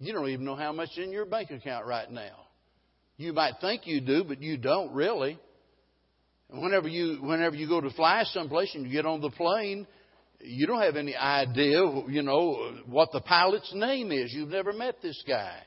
You 0.00 0.12
don't 0.12 0.28
even 0.28 0.44
know 0.44 0.56
how 0.56 0.72
much 0.72 0.90
in 0.96 1.12
your 1.12 1.26
bank 1.26 1.50
account 1.50 1.86
right 1.86 2.10
now. 2.10 2.46
You 3.16 3.32
might 3.34 3.54
think 3.60 3.86
you 3.86 4.00
do, 4.00 4.24
but 4.24 4.42
you 4.42 4.56
don't 4.56 4.92
really. 4.92 5.38
Whenever 6.48 6.88
you 6.88 7.18
whenever 7.22 7.54
you 7.54 7.68
go 7.68 7.80
to 7.80 7.90
fly 7.90 8.24
someplace 8.24 8.74
and 8.74 8.86
you 8.86 8.92
get 8.92 9.06
on 9.06 9.20
the 9.20 9.30
plane, 9.30 9.86
you 10.42 10.66
don't 10.66 10.82
have 10.82 10.96
any 10.96 11.16
idea, 11.16 11.80
you 12.08 12.22
know, 12.22 12.74
what 12.86 13.10
the 13.12 13.20
pilot's 13.20 13.72
name 13.74 14.12
is. 14.12 14.32
You've 14.32 14.48
never 14.48 14.72
met 14.72 14.96
this 15.02 15.22
guy. 15.26 15.58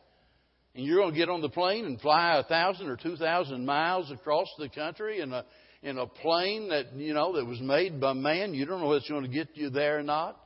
And 0.75 0.85
you're 0.85 0.99
going 0.99 1.11
to 1.11 1.17
get 1.17 1.29
on 1.29 1.41
the 1.41 1.49
plane 1.49 1.85
and 1.85 2.01
fly 2.01 2.37
a 2.37 2.43
thousand 2.43 2.87
or 2.87 2.97
two 2.97 3.15
thousand 3.15 3.65
miles 3.65 4.11
across 4.11 4.47
the 4.57 4.69
country 4.69 5.19
in 5.19 5.31
a 5.31 5.45
in 5.83 5.97
a 5.97 6.07
plane 6.07 6.69
that 6.69 6.93
you 6.95 7.13
know 7.13 7.35
that 7.35 7.45
was 7.45 7.61
made 7.61 8.01
by 8.01 8.13
man. 8.13 8.53
You 8.53 8.65
don't 8.65 8.81
know 8.81 8.91
it's 8.93 9.09
going 9.09 9.23
to 9.23 9.29
get 9.29 9.49
you 9.53 9.69
there 9.69 9.99
or 9.99 10.03
not. 10.03 10.39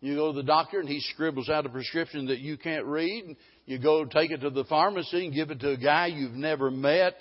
You 0.00 0.16
go 0.16 0.32
to 0.32 0.36
the 0.36 0.42
doctor 0.42 0.80
and 0.80 0.88
he 0.88 1.00
scribbles 1.00 1.48
out 1.48 1.66
a 1.66 1.68
prescription 1.68 2.26
that 2.26 2.38
you 2.38 2.56
can't 2.58 2.86
read. 2.86 3.36
You 3.66 3.78
go 3.78 4.04
take 4.04 4.30
it 4.30 4.38
to 4.38 4.50
the 4.50 4.64
pharmacy 4.64 5.26
and 5.26 5.34
give 5.34 5.50
it 5.50 5.60
to 5.60 5.70
a 5.72 5.76
guy 5.76 6.06
you've 6.06 6.32
never 6.32 6.70
met. 6.70 7.14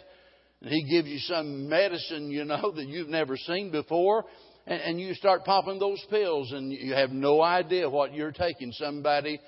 And 0.62 0.72
he 0.72 0.84
gives 0.90 1.08
you 1.08 1.20
some 1.20 1.70
medicine, 1.70 2.32
you 2.32 2.44
know, 2.46 2.72
that 2.76 2.88
you've 2.88 3.10
never 3.10 3.38
seen 3.38 3.72
before. 3.72 4.26
And, 4.70 4.82
and 4.82 5.02
you 5.02 5.16
start 5.16 5.46
popping 5.46 5.80
those 5.80 6.02
pills 6.12 6.52
and 6.52 6.72
you 6.72 6.94
have 6.94 7.10
no 7.10 7.42
idea 7.42 7.90
what 7.90 8.14
you're 8.14 8.32
taking. 8.32 8.72
Somebody, 8.72 9.42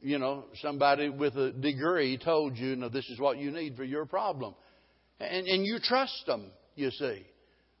you 0.00 0.20
know, 0.20 0.44
somebody 0.62 1.08
with 1.08 1.36
a 1.36 1.50
degree 1.50 2.16
told 2.16 2.56
you, 2.56 2.76
no, 2.76 2.88
this 2.88 3.08
is 3.10 3.18
what 3.18 3.38
you 3.38 3.50
need 3.50 3.76
for 3.76 3.82
your 3.82 4.06
problem. 4.06 4.54
And, 5.18 5.48
and 5.48 5.66
you 5.66 5.80
trust 5.82 6.22
them, 6.28 6.52
you 6.76 6.92
see. 6.92 7.26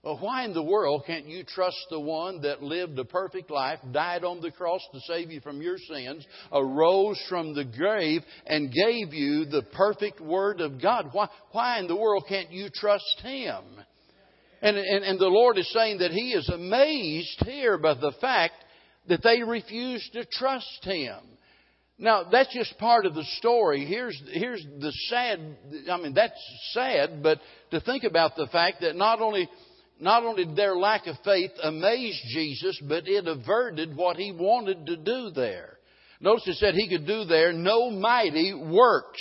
Well, 0.02 0.18
why 0.18 0.44
in 0.44 0.54
the 0.54 0.62
world 0.62 1.04
can't 1.06 1.26
you 1.26 1.44
trust 1.44 1.78
the 1.88 2.00
one 2.00 2.40
that 2.42 2.62
lived 2.64 2.98
a 2.98 3.04
perfect 3.04 3.48
life, 3.48 3.78
died 3.92 4.24
on 4.24 4.40
the 4.40 4.50
cross 4.50 4.80
to 4.92 5.00
save 5.00 5.30
you 5.30 5.40
from 5.40 5.62
your 5.62 5.76
sins, 5.78 6.26
arose 6.52 7.20
from 7.28 7.54
the 7.54 7.64
grave, 7.64 8.22
and 8.46 8.72
gave 8.72 9.12
you 9.12 9.44
the 9.44 9.62
perfect 9.72 10.20
Word 10.20 10.60
of 10.60 10.82
God? 10.82 11.10
Why, 11.12 11.28
why 11.52 11.78
in 11.78 11.86
the 11.86 11.96
world 11.96 12.24
can't 12.28 12.50
you 12.50 12.70
trust 12.72 13.20
Him? 13.22 13.62
And, 14.60 14.76
and, 14.76 15.04
and 15.04 15.18
the 15.18 15.28
Lord 15.28 15.58
is 15.58 15.72
saying 15.72 15.98
that 15.98 16.10
He 16.10 16.32
is 16.32 16.48
amazed 16.48 17.42
here 17.44 17.78
by 17.78 17.94
the 17.94 18.12
fact 18.20 18.54
that 19.08 19.22
they 19.22 19.42
refuse 19.42 20.08
to 20.12 20.24
trust 20.24 20.80
Him. 20.82 21.18
Now, 21.98 22.24
that's 22.30 22.52
just 22.54 22.78
part 22.78 23.06
of 23.06 23.14
the 23.14 23.24
story. 23.38 23.84
Here's, 23.84 24.20
here's 24.32 24.64
the 24.80 24.92
sad, 25.08 25.40
I 25.90 25.96
mean, 25.96 26.14
that's 26.14 26.40
sad, 26.72 27.22
but 27.22 27.40
to 27.72 27.80
think 27.80 28.04
about 28.04 28.36
the 28.36 28.46
fact 28.46 28.82
that 28.82 28.94
not 28.94 29.20
only 29.20 29.48
not 30.00 30.22
only 30.22 30.44
did 30.44 30.56
their 30.56 30.76
lack 30.76 31.06
of 31.06 31.16
faith 31.24 31.50
amaze 31.62 32.20
Jesus, 32.28 32.80
but 32.88 33.08
it 33.08 33.26
averted 33.26 33.96
what 33.96 34.16
he 34.16 34.32
wanted 34.32 34.86
to 34.86 34.96
do 34.96 35.30
there. 35.30 35.76
Notice 36.20 36.46
it 36.46 36.56
said 36.56 36.74
he 36.74 36.88
could 36.88 37.06
do 37.06 37.24
there 37.24 37.52
no 37.52 37.90
mighty 37.90 38.54
works. 38.54 39.20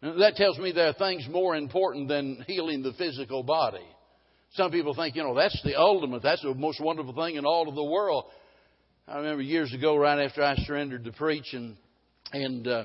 That 0.00 0.36
tells 0.36 0.58
me 0.58 0.72
there 0.72 0.88
are 0.88 0.92
things 0.92 1.26
more 1.28 1.56
important 1.56 2.08
than 2.08 2.44
healing 2.46 2.82
the 2.82 2.92
physical 2.92 3.42
body. 3.42 3.86
Some 4.52 4.70
people 4.70 4.94
think, 4.94 5.16
you 5.16 5.22
know, 5.22 5.34
that's 5.34 5.60
the 5.64 5.78
ultimate, 5.78 6.22
that's 6.22 6.42
the 6.42 6.54
most 6.54 6.80
wonderful 6.80 7.14
thing 7.14 7.34
in 7.34 7.44
all 7.44 7.68
of 7.68 7.74
the 7.74 7.84
world. 7.84 8.24
I 9.06 9.18
remember 9.18 9.42
years 9.42 9.72
ago, 9.74 9.96
right 9.96 10.24
after 10.24 10.42
I 10.42 10.54
surrendered 10.56 11.04
to 11.04 11.12
preach, 11.12 11.52
and, 11.52 11.76
and 12.32 12.66
uh, 12.66 12.84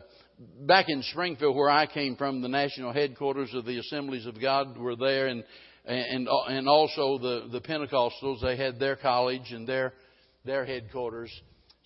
back 0.61 0.85
in 0.87 1.03
Springfield, 1.03 1.55
where 1.55 1.69
I 1.69 1.85
came 1.85 2.15
from, 2.15 2.41
the 2.41 2.47
national 2.47 2.93
headquarters 2.93 3.53
of 3.53 3.65
the 3.65 3.77
Assemblies 3.77 4.25
of 4.25 4.41
God 4.41 4.77
were 4.77 4.95
there, 4.95 5.27
and 5.27 5.43
and 5.85 6.29
and 6.47 6.67
also 6.69 7.17
the 7.17 7.49
the 7.51 7.59
Pentecostals 7.59 8.41
they 8.41 8.55
had 8.55 8.79
their 8.79 8.95
college 8.95 9.51
and 9.51 9.67
their 9.67 9.93
their 10.45 10.65
headquarters. 10.65 11.31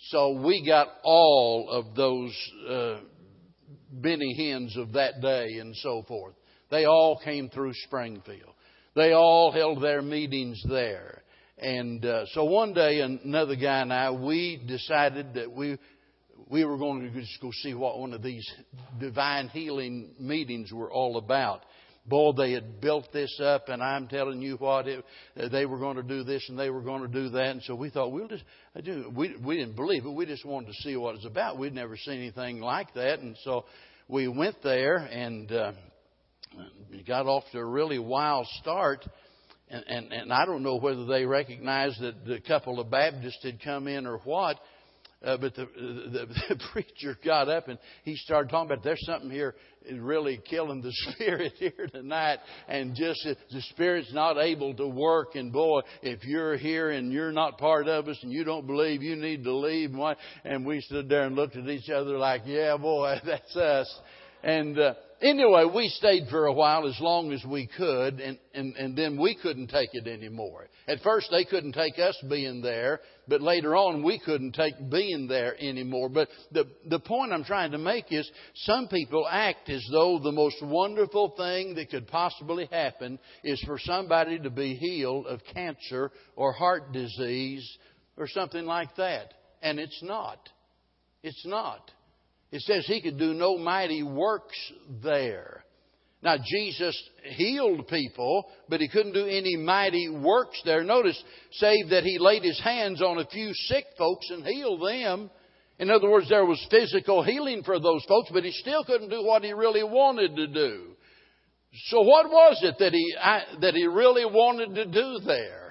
So 0.10 0.40
we 0.42 0.64
got 0.66 0.88
all 1.04 1.68
of 1.72 1.96
those 1.96 2.52
uh, 2.70 2.98
Benny 3.92 4.34
Hinns 4.38 4.78
of 4.78 4.94
that 4.94 5.22
day 5.22 5.58
and 5.60 5.76
so 5.78 6.04
forth. 6.08 6.36
They 6.70 6.86
all 6.86 7.20
came 7.24 7.50
through 7.50 7.74
Springfield. 7.86 8.54
They 8.96 9.14
all 9.14 9.52
held 9.52 9.82
their 9.82 10.02
meetings 10.02 10.62
there. 10.68 11.24
And 11.58 12.06
uh, 12.06 12.26
so 12.34 12.44
one 12.44 12.74
day, 12.74 13.00
another 13.00 13.56
guy 13.56 13.82
and 13.82 13.94
I, 13.94 14.12
we 14.12 14.62
decided 14.68 15.36
that 15.36 15.52
we 15.52 15.78
we 16.50 16.64
were 16.64 16.78
going 16.78 17.02
to 17.02 17.10
just 17.10 17.42
go 17.42 17.50
see 17.64 17.74
what 17.74 18.00
one 18.00 18.14
of 18.14 18.22
these 18.22 18.46
divine 19.00 19.50
healing 19.50 20.16
meetings 20.20 20.72
were 20.72 20.92
all 20.92 21.18
about. 21.18 21.64
Boy, 22.08 22.32
they 22.38 22.52
had 22.54 22.80
built 22.80 23.12
this 23.12 23.40
up, 23.44 23.70
and 23.70 23.82
I'm 23.82 24.08
telling 24.08 24.42
you 24.42 24.56
what, 24.58 24.88
it, 24.88 25.04
they 25.52 25.66
were 25.66 25.78
going 25.78 25.98
to 25.98 26.04
do 26.04 26.24
this 26.24 26.46
and 26.50 26.58
they 26.58 26.70
were 26.70 26.82
going 26.82 27.02
to 27.02 27.08
do 27.08 27.30
that. 27.30 27.48
And 27.48 27.64
so 27.64 27.76
we 27.76 27.90
thought, 27.90 28.12
we'll 28.12 28.28
just, 28.28 28.44
we, 29.14 29.36
we 29.44 29.58
didn't 29.58 29.76
believe 29.76 30.06
it. 30.06 30.10
We 30.10 30.26
just 30.26 30.46
wanted 30.46 30.68
to 30.68 30.74
see 30.84 30.96
what 30.96 31.12
it 31.12 31.18
was 31.18 31.26
about. 31.26 31.58
We'd 31.58 31.74
never 31.74 31.98
seen 31.98 32.16
anything 32.20 32.62
like 32.62 32.94
that. 32.94 33.20
And 33.20 33.36
so 33.44 33.66
we 34.08 34.28
went 34.28 34.56
there 34.64 34.98
and 34.98 35.52
uh, 35.52 35.72
got 37.08 37.26
off 37.26 37.44
to 37.52 37.60
a 37.60 37.66
really 37.66 38.00
wild 38.00 38.48
start. 38.62 39.06
And, 39.70 39.84
and, 39.88 40.14
and 40.14 40.34
I 40.34 40.46
don't 40.46 40.64
know 40.64 40.78
whether 40.78 41.06
they 41.06 41.26
recognized 41.26 42.02
that 42.02 42.26
the 42.26 42.40
couple 42.40 42.80
of 42.80 42.90
Baptists 42.90 43.44
had 43.44 43.62
come 43.62 43.88
in 43.88 44.08
or 44.08 44.20
what. 44.20 44.58
Uh, 45.24 45.36
but 45.38 45.56
the, 45.56 45.66
the, 45.76 46.28
the 46.50 46.64
preacher 46.72 47.18
got 47.26 47.50
up 47.50 47.68
and 47.68 47.80
he 48.04 48.16
started 48.16 48.50
talking 48.50 48.72
about 48.72 48.84
there's 48.84 49.04
something 49.06 49.32
here 49.32 49.56
really 49.92 50.40
killing 50.50 50.82
the 50.82 50.92
spirit 51.12 51.54
here 51.58 51.88
tonight, 51.92 52.40
and 52.68 52.96
just 52.96 53.24
the 53.24 53.62
spirit's 53.70 54.14
not 54.14 54.38
able 54.38 54.74
to 54.76 54.88
work. 54.88 55.36
And 55.36 55.52
boy, 55.52 55.82
if 56.02 56.24
you're 56.24 56.58
here 56.58 56.92
and 56.92 57.12
you're 57.12 57.32
not 57.32 57.58
part 57.58 57.88
of 57.88 58.08
us 58.08 58.20
and 58.22 58.32
you 58.32 58.44
don't 58.44 58.68
believe, 58.68 59.02
you 59.02 59.16
need 59.16 59.44
to 59.44 59.56
leave. 59.56 59.96
And 60.44 60.66
we 60.66 60.82
stood 60.82 61.10
there 61.10 61.24
and 61.24 61.36
looked 61.36 61.56
at 61.56 61.68
each 61.68 61.90
other 61.90 62.18
like, 62.18 62.44
yeah, 62.46 62.78
boy, 62.78 63.16
that's 63.26 63.56
us. 63.56 64.00
And 64.44 64.78
uh, 64.78 64.94
anyway, 65.22 65.66
we 65.74 65.90
stayed 65.90 66.28
for 66.30 66.46
a 66.46 66.54
while 66.54 66.88
as 66.88 67.00
long 67.00 67.32
as 67.32 67.44
we 67.46 67.68
could, 67.68 68.20
and, 68.20 68.38
and, 68.54 68.76
and 68.76 68.98
then 68.98 69.20
we 69.20 69.36
couldn't 69.36 69.68
take 69.68 69.90
it 69.94 70.08
anymore. 70.08 70.68
At 70.88 71.02
first, 71.02 71.28
they 71.32 71.46
couldn't 71.46 71.74
take 71.74 72.00
us 72.00 72.18
being 72.30 72.62
there, 72.62 73.02
but 73.28 73.42
later 73.42 73.76
on, 73.76 74.04
we 74.04 74.20
couldn't 74.20 74.54
take 74.54 74.76
being 74.90 75.28
there 75.28 75.56
anymore. 75.60 76.10
But 76.10 76.30
the, 76.52 76.66
the 76.88 77.00
point 77.00 77.34
I'm 77.34 77.44
trying 77.44 77.72
to 77.72 77.78
make 77.78 78.06
is 78.12 78.30
some 78.56 78.88
people 78.88 79.28
act 79.30 79.70
as 79.70 79.86
though 79.92 80.20
the 80.20 80.32
most 80.32 80.58
wonderful 80.62 81.34
thing 81.38 81.76
that 81.76 81.90
could 81.90 82.08
possibly 82.08 82.68
happen 82.72 83.20
is 83.44 83.62
for 83.66 83.80
somebody 83.80 84.40
to 84.40 84.50
be 84.50 84.76
healed 84.76 85.28
of 85.28 85.42
cancer 85.54 86.12
or 86.36 86.54
heart 86.54 86.94
disease 86.94 87.68
or 88.18 88.28
something 88.28 88.66
like 88.66 88.96
that. 88.96 89.34
And 89.62 89.80
it's 89.80 90.02
not. 90.04 90.50
It's 91.24 91.46
not. 91.46 91.92
It 92.52 92.62
says 92.62 92.86
he 92.86 93.02
could 93.02 93.18
do 93.18 93.34
no 93.34 93.58
mighty 93.58 94.04
works 94.04 94.58
there. 95.04 95.64
Now, 96.24 96.38
Jesus 96.44 97.00
healed 97.36 97.88
people, 97.88 98.46
but 98.70 98.80
he 98.82 98.88
couldn't 98.88 99.14
do 99.14 99.28
any 99.28 99.56
mighty 99.56 100.10
works 100.10 100.60
there. 100.66 100.84
Notice, 100.84 101.22
save 101.52 101.90
that 101.90 102.04
he 102.04 102.18
laid 102.18 102.44
his 102.44 102.60
hands 102.60 103.02
on 103.02 103.20
a 103.20 103.28
few 103.28 103.52
sick 103.54 103.86
folks 103.98 104.30
and 104.32 104.46
healed 104.46 104.82
them. 104.82 105.30
In 105.80 105.92
other 105.92 106.10
words, 106.10 106.28
there 106.28 106.46
was 106.46 106.66
physical 106.72 107.22
healing 107.22 107.62
for 107.64 107.80
those 107.80 108.04
folks, 108.08 108.30
but 108.34 108.44
he 108.44 108.52
still 108.52 108.84
couldn't 108.84 109.10
do 109.10 109.24
what 109.24 109.44
he 109.44 109.54
really 109.54 109.84
wanted 109.84 110.36
to 110.36 110.48
do. 110.48 110.96
So 111.90 112.02
what 112.02 112.30
was 112.30 112.60
it 112.64 112.76
that 112.80 112.94
he, 112.94 113.16
that 113.62 113.76
he 113.76 113.86
really 113.86 114.26
wanted 114.26 114.74
to 114.74 114.86
do 114.86 115.20
there? 115.26 115.67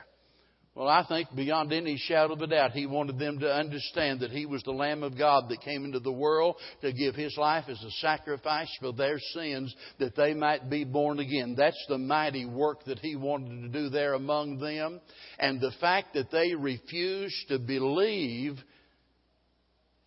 Well, 0.77 0.89
I 0.89 1.07
think 1.09 1.35
beyond 1.35 1.73
any 1.73 1.97
shadow 1.97 2.35
of 2.35 2.43
a 2.43 2.47
doubt, 2.47 2.73
he 2.73 2.85
wanted 2.85 3.19
them 3.19 3.39
to 3.39 3.51
understand 3.51 4.21
that 4.21 4.31
he 4.31 4.45
was 4.45 4.63
the 4.63 4.73
Lamb 4.73 5.03
of 5.03 5.17
God 5.17 5.49
that 5.49 5.63
came 5.63 5.87
into 5.87 6.01
the 6.01 6.13
world 6.13 6.57
to 6.83 6.93
give 6.93 7.15
his 7.15 7.35
life 7.39 7.65
as 7.69 7.83
a 7.83 7.91
sacrifice 7.93 8.69
for 8.79 8.93
their 8.93 9.19
sins 9.33 9.75
that 9.99 10.15
they 10.17 10.35
might 10.35 10.69
be 10.69 10.85
born 10.85 11.19
again. 11.19 11.55
That's 11.57 11.83
the 11.89 11.97
mighty 11.97 12.45
work 12.45 12.85
that 12.85 12.99
he 12.99 13.17
wanted 13.17 13.63
to 13.63 13.69
do 13.69 13.89
there 13.89 14.13
among 14.13 14.59
them. 14.59 15.01
And 15.39 15.63
the 15.63 15.73
fact 15.81 16.13
that 16.13 16.31
they 16.31 16.55
refused 16.55 17.49
to 17.49 17.59
believe 17.59 18.59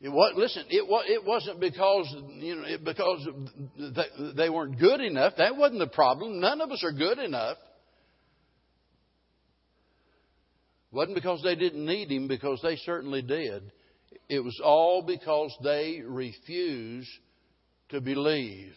it 0.02 0.10
was, 0.10 0.34
listen, 0.38 0.66
it, 0.70 0.88
was, 0.88 1.04
it 1.10 1.26
wasn't 1.26 1.60
because, 1.60 2.16
you 2.36 2.56
know, 2.56 2.64
because 2.86 3.28
they 4.38 4.50
weren't 4.52 4.80
good 4.80 5.02
enough. 5.02 5.34
That 5.40 5.58
wasn't 5.58 5.80
the 5.80 5.88
problem. 5.88 6.40
None 6.40 6.62
of 6.62 6.72
us 6.72 6.84
are 6.84 6.94
good 6.94 7.18
enough. 7.18 7.58
It 7.58 7.66
wasn't 10.91 11.15
because 11.15 11.41
they 11.43 11.56
didn't 11.56 11.86
need 11.86 12.12
him, 12.12 12.28
because 12.28 12.60
they 12.63 12.75
certainly 12.78 13.21
did. 13.21 13.71
It 14.28 14.39
was 14.39 14.60
all 14.63 15.04
because 15.06 15.56
they 15.63 16.02
refused 16.04 17.10
to 17.89 18.02
believe. 18.02 18.73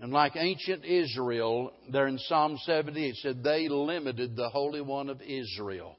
And 0.00 0.12
like 0.12 0.32
ancient 0.36 0.84
Israel, 0.84 1.72
there 1.92 2.08
in 2.08 2.18
Psalm 2.18 2.58
70, 2.64 3.08
it 3.08 3.16
said 3.16 3.44
they 3.44 3.68
limited 3.68 4.34
the 4.34 4.48
Holy 4.48 4.80
One 4.80 5.08
of 5.08 5.20
Israel. 5.22 5.96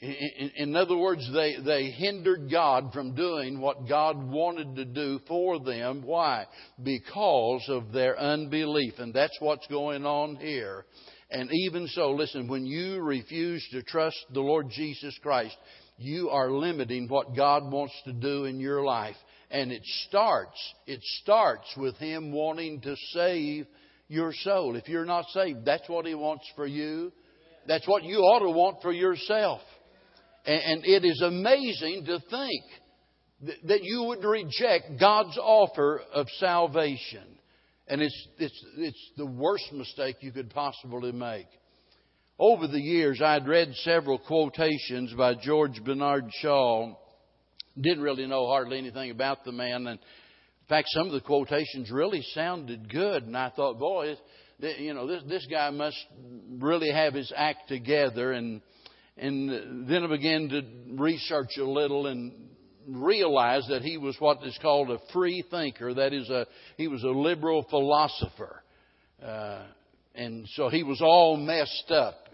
In, 0.00 0.50
in, 0.56 0.76
other 0.76 0.96
words, 0.96 1.28
they, 1.32 1.56
they 1.64 1.90
hindered 1.90 2.50
God 2.50 2.92
from 2.92 3.14
doing 3.14 3.58
what 3.58 3.88
God 3.88 4.22
wanted 4.22 4.76
to 4.76 4.84
do 4.84 5.18
for 5.26 5.58
them. 5.58 6.02
Why? 6.04 6.46
Because 6.82 7.64
of 7.68 7.90
their 7.92 8.18
unbelief. 8.18 8.94
And 8.98 9.14
that's 9.14 9.36
what's 9.40 9.66
going 9.68 10.04
on 10.04 10.36
here. 10.36 10.84
And 11.30 11.50
even 11.52 11.86
so, 11.88 12.12
listen, 12.12 12.48
when 12.48 12.66
you 12.66 13.00
refuse 13.00 13.66
to 13.72 13.82
trust 13.82 14.16
the 14.32 14.40
Lord 14.40 14.68
Jesus 14.70 15.18
Christ, 15.22 15.56
you 15.96 16.30
are 16.30 16.50
limiting 16.50 17.08
what 17.08 17.36
God 17.36 17.70
wants 17.70 17.94
to 18.04 18.12
do 18.12 18.44
in 18.44 18.60
your 18.60 18.82
life. 18.84 19.16
And 19.50 19.72
it 19.72 19.82
starts, 20.08 20.58
it 20.86 21.00
starts 21.22 21.66
with 21.76 21.96
Him 21.96 22.32
wanting 22.32 22.80
to 22.82 22.96
save 23.12 23.66
your 24.08 24.32
soul. 24.32 24.76
If 24.76 24.88
you're 24.88 25.04
not 25.04 25.26
saved, 25.32 25.64
that's 25.64 25.88
what 25.88 26.06
He 26.06 26.14
wants 26.14 26.44
for 26.56 26.66
you. 26.66 27.12
That's 27.66 27.86
what 27.88 28.04
you 28.04 28.18
ought 28.18 28.40
to 28.40 28.50
want 28.50 28.82
for 28.82 28.92
yourself. 28.92 29.60
And 30.46 30.84
it 30.84 31.04
is 31.04 31.22
amazing 31.22 32.04
to 32.06 32.18
think 32.28 32.62
that 33.64 33.82
you 33.82 34.04
would 34.04 34.24
reject 34.24 35.00
God's 35.00 35.38
offer 35.38 36.02
of 36.12 36.26
salvation. 36.38 37.24
And 37.86 38.00
it's, 38.00 38.28
it's, 38.38 38.64
it's 38.78 39.10
the 39.16 39.26
worst 39.26 39.70
mistake 39.72 40.16
you 40.20 40.32
could 40.32 40.50
possibly 40.50 41.12
make. 41.12 41.46
Over 42.38 42.66
the 42.66 42.80
years, 42.80 43.20
I 43.22 43.34
had 43.34 43.46
read 43.46 43.74
several 43.76 44.18
quotations 44.18 45.12
by 45.16 45.34
George 45.34 45.82
Bernard 45.84 46.24
Shaw. 46.40 46.94
Didn't 47.78 48.02
really 48.02 48.26
know 48.26 48.46
hardly 48.46 48.78
anything 48.78 49.10
about 49.10 49.44
the 49.44 49.52
man. 49.52 49.86
And 49.86 49.98
in 49.98 50.68
fact, 50.68 50.88
some 50.90 51.06
of 51.06 51.12
the 51.12 51.20
quotations 51.20 51.90
really 51.90 52.22
sounded 52.32 52.90
good. 52.90 53.24
And 53.24 53.36
I 53.36 53.50
thought, 53.50 53.78
boy, 53.78 54.14
you 54.58 54.94
know, 54.94 55.06
this, 55.06 55.22
this 55.28 55.46
guy 55.50 55.70
must 55.70 55.98
really 56.58 56.90
have 56.90 57.14
his 57.14 57.32
act 57.36 57.68
together. 57.68 58.32
And, 58.32 58.62
and 59.16 59.86
then 59.86 60.04
I 60.04 60.08
began 60.08 60.48
to 60.48 60.62
research 60.94 61.58
a 61.58 61.64
little 61.64 62.06
and 62.06 62.32
realized 62.88 63.68
that 63.70 63.82
he 63.82 63.98
was 63.98 64.16
what 64.18 64.44
is 64.44 64.58
called 64.60 64.90
a 64.90 64.98
free 65.12 65.44
thinker. 65.50 65.94
That 65.94 66.12
is, 66.12 66.28
a, 66.30 66.46
he 66.76 66.88
was 66.88 67.02
a 67.02 67.08
liberal 67.08 67.66
philosopher. 67.68 68.62
Uh, 69.24 69.62
and 70.14 70.46
so 70.54 70.68
he 70.68 70.82
was 70.82 71.00
all 71.00 71.36
messed 71.36 71.90
up 71.90 72.28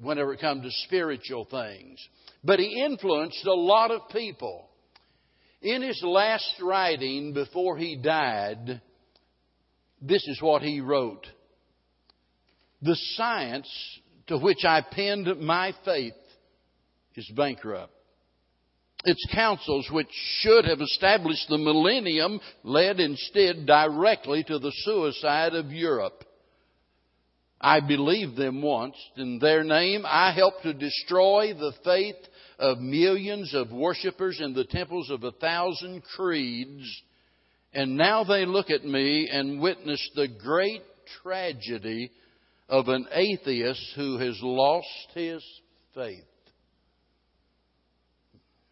whenever 0.00 0.32
it 0.32 0.40
comes 0.40 0.64
to 0.64 0.70
spiritual 0.86 1.46
things. 1.50 1.98
But 2.42 2.58
he 2.58 2.82
influenced 2.84 3.44
a 3.46 3.54
lot 3.54 3.90
of 3.90 4.08
people. 4.10 4.68
In 5.62 5.80
his 5.80 6.02
last 6.04 6.54
writing 6.60 7.32
before 7.32 7.78
he 7.78 7.96
died, 7.96 8.82
this 10.02 10.26
is 10.28 10.42
what 10.42 10.62
he 10.62 10.80
wrote 10.80 11.26
The 12.82 12.96
science 13.16 13.68
to 14.26 14.38
which 14.38 14.64
I 14.64 14.82
pinned 14.82 15.40
my 15.40 15.72
faith 15.84 16.14
is 17.14 17.30
bankrupt. 17.34 17.92
Its 19.04 19.24
counsels, 19.32 19.88
which 19.90 20.08
should 20.40 20.64
have 20.64 20.80
established 20.80 21.48
the 21.48 21.58
millennium, 21.58 22.40
led 22.62 23.00
instead 23.00 23.66
directly 23.66 24.42
to 24.44 24.58
the 24.58 24.72
suicide 24.84 25.54
of 25.54 25.72
Europe. 25.72 26.24
I 27.60 27.80
believed 27.80 28.36
them 28.36 28.62
once. 28.62 28.96
In 29.16 29.38
their 29.38 29.64
name, 29.64 30.04
I 30.06 30.32
helped 30.32 30.62
to 30.62 30.74
destroy 30.74 31.54
the 31.54 31.72
faith 31.82 32.16
of 32.58 32.78
millions 32.78 33.54
of 33.54 33.72
worshippers 33.72 34.40
in 34.40 34.54
the 34.54 34.64
temples 34.64 35.10
of 35.10 35.24
a 35.24 35.32
thousand 35.32 36.02
creeds. 36.02 37.02
And 37.72 37.96
now 37.96 38.24
they 38.24 38.44
look 38.46 38.70
at 38.70 38.84
me 38.84 39.28
and 39.30 39.60
witness 39.60 40.10
the 40.14 40.28
great 40.28 40.82
tragedy 41.22 42.10
of 42.68 42.88
an 42.88 43.06
atheist 43.12 43.92
who 43.96 44.18
has 44.18 44.38
lost 44.42 45.08
his 45.14 45.42
faith. 45.94 46.24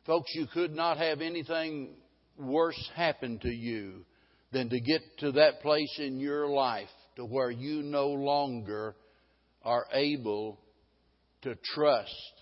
Folks, 0.07 0.33
you 0.35 0.47
could 0.53 0.75
not 0.75 0.97
have 0.99 1.21
anything 1.21 1.95
worse 2.37 2.91
happen 2.97 3.39
to 3.41 3.51
you 3.51 4.05
than 4.53 4.69
to 4.69 4.81
get 4.81 5.01
to 5.19 5.33
that 5.33 5.61
place 5.61 5.97
in 5.99 6.19
your 6.19 6.49
life 6.49 6.89
to 7.17 7.25
where 7.25 7.51
you 7.51 7.83
no 7.83 8.09
longer 8.09 8.97
are 9.63 9.87
able 9.93 10.59
to 11.43 11.55
trust 11.75 12.33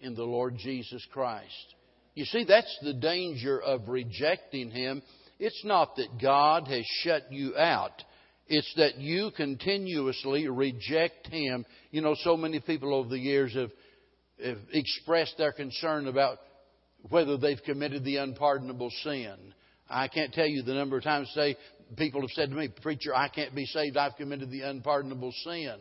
in 0.00 0.14
the 0.14 0.24
Lord 0.24 0.56
Jesus 0.58 1.04
Christ. 1.12 1.74
You 2.14 2.26
see, 2.26 2.44
that's 2.46 2.78
the 2.82 2.94
danger 2.94 3.60
of 3.60 3.88
rejecting 3.88 4.70
Him. 4.70 5.02
It's 5.38 5.64
not 5.64 5.96
that 5.96 6.20
God 6.20 6.68
has 6.68 6.84
shut 7.02 7.32
you 7.32 7.56
out. 7.56 8.02
It's 8.46 8.72
that 8.76 8.98
you 8.98 9.30
continuously 9.36 10.48
reject 10.48 11.28
Him. 11.28 11.64
You 11.92 12.02
know, 12.02 12.14
so 12.18 12.36
many 12.36 12.60
people 12.60 12.94
over 12.94 13.08
the 13.08 13.18
years 13.18 13.54
have, 13.54 13.70
have 14.44 14.58
expressed 14.72 15.38
their 15.38 15.52
concern 15.52 16.08
about 16.08 16.38
whether 17.08 17.36
they've 17.36 17.62
committed 17.64 18.04
the 18.04 18.16
unpardonable 18.16 18.90
sin. 19.02 19.36
I 19.88 20.08
can't 20.08 20.32
tell 20.32 20.46
you 20.46 20.62
the 20.62 20.74
number 20.74 20.96
of 20.96 21.02
times 21.02 21.30
they 21.34 21.56
people 21.96 22.20
have 22.20 22.30
said 22.30 22.50
to 22.50 22.56
me, 22.56 22.68
Preacher, 22.82 23.14
I 23.14 23.28
can't 23.28 23.54
be 23.54 23.66
saved. 23.66 23.96
I've 23.96 24.16
committed 24.16 24.50
the 24.50 24.62
unpardonable 24.62 25.32
sin. 25.44 25.76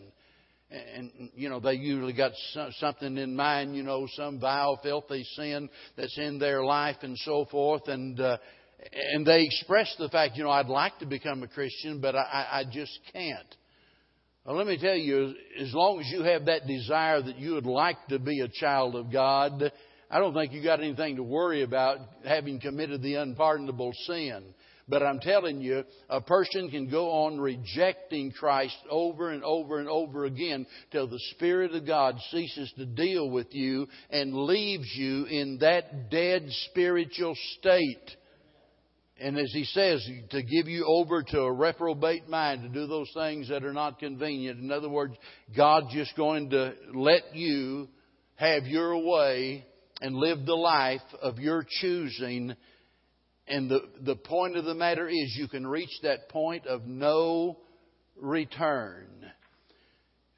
And, 0.72 1.12
you 1.36 1.50
know, 1.50 1.60
they 1.60 1.74
usually 1.74 2.14
got 2.14 2.32
something 2.80 3.18
in 3.18 3.36
mind, 3.36 3.76
you 3.76 3.82
know, 3.82 4.08
some 4.16 4.40
vile, 4.40 4.80
filthy 4.84 5.24
sin 5.36 5.68
that's 5.98 6.16
in 6.20 6.38
their 6.38 6.64
life 6.64 6.98
and 7.02 7.18
so 7.18 7.46
forth. 7.50 7.88
And, 7.88 8.20
uh, 8.20 8.38
and 9.14 9.26
they 9.26 9.44
express 9.44 9.94
the 9.98 10.10
fact, 10.10 10.38
you 10.38 10.44
know, 10.44 10.52
I'd 10.52 10.68
like 10.68 11.00
to 11.00 11.08
become 11.08 11.42
a 11.42 11.48
Christian, 11.48 12.00
but 12.02 12.16
I, 12.16 12.48
I 12.52 12.64
just 12.72 13.00
can't. 13.12 13.56
Well, 14.46 14.58
let 14.58 14.68
me 14.68 14.78
tell 14.80 14.96
you, 14.96 15.34
as 15.60 15.74
long 15.74 16.02
as 16.02 16.08
you 16.12 16.22
have 16.24 16.46
that 16.46 16.68
desire 16.68 17.22
that 17.22 17.38
you 17.40 17.54
would 17.54 17.66
like 17.66 17.98
to 18.10 18.20
be 18.20 18.42
a 18.42 18.48
child 18.48 18.96
of 18.96 19.12
God, 19.12 19.72
I 20.10 20.20
don't 20.20 20.34
think 20.34 20.54
you 20.54 20.64
got 20.64 20.80
anything 20.80 21.18
to 21.18 21.24
worry 21.24 21.62
about 21.62 22.00
having 22.26 22.60
committed 22.60 23.02
the 23.02 23.16
unpardonable 23.16 23.92
sin. 24.08 24.54
But 24.88 25.04
I'm 25.04 25.20
telling 25.20 25.62
you, 25.62 25.84
a 26.10 26.20
person 26.20 26.72
can 26.72 26.90
go 26.90 27.12
on 27.12 27.40
rejecting 27.40 28.32
Christ 28.32 28.76
over 28.90 29.30
and 29.30 29.44
over 29.44 29.80
and 29.80 29.88
over 29.88 30.26
again 30.26 30.66
till 30.92 31.08
the 31.08 31.20
Spirit 31.36 31.76
of 31.76 31.86
God 31.86 32.16
ceases 32.32 32.74
to 32.76 32.88
deal 32.88 33.30
with 33.30 33.54
you 33.54 33.88
and 34.10 34.34
leaves 34.34 34.92
you 34.96 35.26
in 35.26 35.60
that 35.62 36.10
dead 36.10 36.46
spiritual 36.72 37.36
state. 37.60 38.16
And 39.22 39.38
as 39.38 39.52
he 39.54 39.66
says, 39.66 40.04
to 40.32 40.42
give 40.42 40.68
you 40.68 40.86
over 40.88 41.22
to 41.22 41.42
a 41.42 41.54
reprobate 41.54 42.28
mind, 42.28 42.64
to 42.64 42.70
do 42.70 42.88
those 42.88 43.12
things 43.14 43.50
that 43.50 43.64
are 43.64 43.74
not 43.74 44.00
convenient. 44.00 44.60
In 44.60 44.72
other 44.72 44.90
words, 44.90 45.14
God's 45.56 45.94
just 45.94 46.16
going 46.16 46.50
to 46.50 46.74
let 46.96 47.36
you 47.36 47.90
have 48.38 48.66
your 48.66 48.98
way 48.98 49.66
and 50.02 50.16
live 50.16 50.46
the 50.46 50.56
life 50.56 51.02
of 51.22 51.40
your 51.40 51.66
choosing 51.82 52.56
and 53.50 53.70
the, 53.70 53.82
the 54.02 54.16
point 54.16 54.58
of 54.58 54.66
the 54.66 54.76
matter 54.76 55.10
is, 55.10 55.36
you 55.36 55.48
can 55.48 55.66
reach 55.66 55.90
that 56.04 56.30
point 56.30 56.68
of 56.68 56.86
no 56.86 57.58
return. 58.22 59.08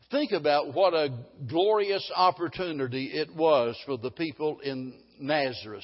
Think 0.09 0.32
about 0.32 0.74
what 0.74 0.93
a 0.93 1.09
glorious 1.47 2.09
opportunity 2.16 3.12
it 3.14 3.36
was 3.36 3.78
for 3.86 3.97
the 3.97 4.12
people 4.12 4.59
in 4.62 4.93
Nazareth. 5.20 5.84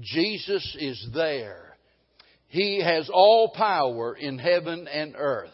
Jesus 0.00 0.76
is 0.78 1.08
there. 1.14 1.76
He 2.48 2.80
has 2.82 3.10
all 3.12 3.52
power 3.56 4.14
in 4.14 4.38
heaven 4.38 4.86
and 4.86 5.14
earth. 5.18 5.50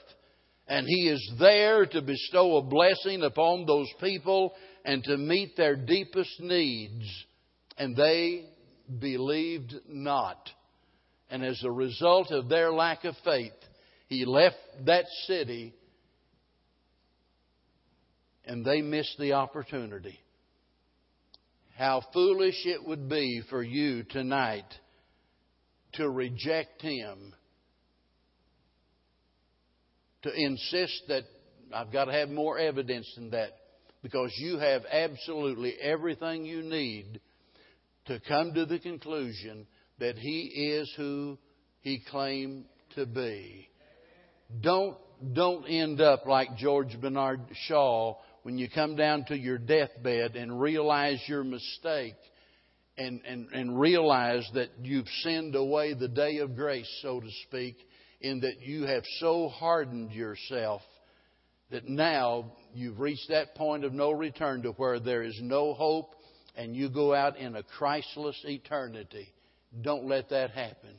And 0.69 0.87
He 0.87 1.09
is 1.09 1.33
there 1.39 1.87
to 1.87 2.03
bestow 2.03 2.59
a 2.59 2.63
blessing 2.63 3.23
upon 3.23 3.65
those 3.67 3.89
people 4.01 4.53
and 4.85 5.03
to 5.05 5.17
meet 5.17 5.57
their 5.57 5.77
deepest 5.77 6.39
needs. 6.41 7.05
And 7.79 7.97
they 7.97 8.47
believed 8.99 9.75
not. 9.89 10.51
And 11.31 11.45
as 11.45 11.63
a 11.65 11.71
result 11.71 12.31
of 12.31 12.49
their 12.49 12.73
lack 12.73 13.05
of 13.05 13.15
faith, 13.25 13.53
he 14.09 14.25
left 14.25 14.57
that 14.85 15.07
city 15.27 15.75
and 18.45 18.65
they 18.65 18.83
missed 18.83 19.17
the 19.19 19.33
opportunity. 19.35 20.19
How 21.77 22.03
foolish 22.13 22.67
it 22.67 22.87
would 22.87 23.09
be 23.09 23.43
for 23.49 23.63
you 23.63 24.03
tonight 24.03 24.67
to 25.95 26.09
reject 26.09 26.83
him, 26.83 27.35
to 30.23 30.31
insist 30.35 31.03
that 31.09 31.25
I've 31.75 31.93
got 31.93 32.07
to 32.07 32.13
have 32.13 32.29
more 32.29 32.59
evidence 32.59 33.11
than 33.17 33.31
that, 33.31 33.51
because 34.03 34.33
you 34.39 34.59
have 34.59 34.83
absolutely 34.91 35.75
everything 35.81 36.45
you 36.45 36.63
need 36.63 37.21
to 38.07 38.21
come 38.29 38.55
to 38.55 38.67
the 38.67 38.79
conclusion 38.79 39.67
that 39.99 40.17
he 40.17 40.41
is 40.41 40.93
who 40.97 41.39
he 41.81 42.03
claimed 42.11 42.65
to 42.95 43.07
be. 43.07 43.69
Don't, 44.61 44.97
don't 45.33 45.65
end 45.65 46.01
up 46.01 46.27
like 46.27 46.57
George 46.57 47.01
Bernard 47.01 47.41
Shaw 47.67 48.17
when 48.43 48.59
you 48.59 48.69
come 48.69 48.97
down 48.97 49.25
to 49.27 49.37
your 49.37 49.59
deathbed 49.59 50.37
and 50.37 50.61
realize 50.61 51.21
your 51.27 51.45
mistake 51.45 52.17
and, 52.99 53.21
and, 53.27 53.49
and 53.53 53.79
realize 53.79 54.49
that 54.55 54.71
you've 54.83 55.09
sinned 55.23 55.55
away 55.55 55.95
the 55.95 56.09
day 56.09 56.39
of 56.39 56.57
grace, 56.57 56.89
so 57.03 57.21
to 57.21 57.31
speak, 57.47 57.77
in 58.21 58.41
that 58.41 58.61
you 58.61 58.83
have 58.85 59.05
so 59.21 59.49
hardened 59.49 60.13
yourself 60.13 60.83
that 61.71 61.89
now 61.89 62.53
you've 62.75 63.01
reached 63.01 63.29
that 63.31 63.55
point 63.55 63.85
of 63.85 63.93
no 63.93 64.11
return 64.11 64.63
to 64.63 64.73
where 64.73 65.01
there 65.01 65.23
is 65.23 65.39
no 65.41 65.73
hope 65.73 66.15
and 66.57 66.77
you 66.77 66.89
go 66.91 67.15
out 67.15 67.37
in 67.37 67.57
a 67.57 67.63
Christless 67.63 68.41
eternity. 68.45 69.29
Don't 69.81 70.07
let 70.07 70.31
that 70.31 70.51
happen. 70.51 70.95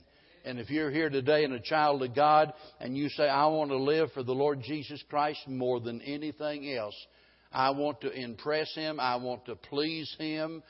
And 0.46 0.60
if 0.60 0.70
you're 0.70 0.92
here 0.92 1.10
today 1.10 1.46
and 1.46 1.54
a 1.54 1.60
child 1.60 2.04
of 2.04 2.14
God 2.14 2.54
and 2.80 2.98
you 2.98 3.10
say, 3.10 3.24
I 3.24 3.46
want 3.48 3.70
to 3.70 3.78
live 3.78 4.12
for 4.14 4.24
the 4.24 4.34
Lord 4.34 4.62
Jesus 4.62 5.02
Christ 5.10 5.48
more 5.48 5.80
than 5.80 6.02
anything 6.02 6.74
else, 6.76 6.96
I 7.52 7.70
want 7.70 8.02
to 8.02 8.12
impress 8.12 8.74
Him, 8.76 9.00
I 9.00 9.16
want 9.18 9.46
to 9.46 9.56
please 9.56 10.14
Him. 10.20 10.64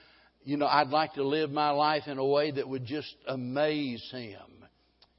You 0.44 0.58
know, 0.58 0.68
I'd 0.68 0.90
like 0.90 1.14
to 1.14 1.24
live 1.26 1.50
my 1.50 1.70
life 1.70 2.04
in 2.08 2.18
a 2.18 2.26
way 2.26 2.52
that 2.52 2.68
would 2.68 2.86
just 2.86 3.16
amaze 3.28 4.08
Him. 4.12 4.40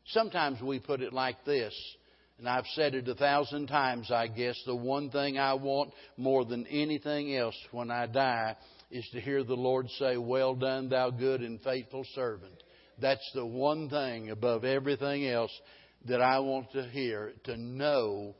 Sometimes 0.08 0.60
we 0.60 0.78
put 0.78 1.00
it 1.00 1.14
like 1.14 1.44
this, 1.46 1.74
and 2.38 2.46
I've 2.46 2.66
said 2.74 2.94
it 2.94 3.08
a 3.08 3.14
thousand 3.14 3.68
times, 3.68 4.10
I 4.10 4.28
guess. 4.28 4.60
The 4.66 4.76
one 4.76 5.10
thing 5.10 5.38
I 5.38 5.54
want 5.54 5.92
more 6.18 6.44
than 6.44 6.66
anything 6.66 7.34
else 7.34 7.56
when 7.72 7.90
I 7.90 8.06
die 8.06 8.56
is 8.91 9.09
to 9.12 9.20
hear 9.20 9.43
the 9.45 9.55
Lord 9.55 9.89
say, 9.99 10.16
Well 10.16 10.55
done, 10.55 10.89
thou 10.89 11.11
good 11.11 11.41
and 11.41 11.61
faithful 11.61 12.05
servant. 12.14 12.62
That's 13.01 13.28
the 13.35 13.47
one 13.47 13.89
thing 13.89 14.30
above 14.30 14.64
everything 14.64 15.26
else 15.26 15.51
that 16.07 16.20
I 16.20 16.39
want 16.41 16.70
to 16.72 16.85
hear, 16.85 17.32
to 17.45 17.57
know 17.57 18.35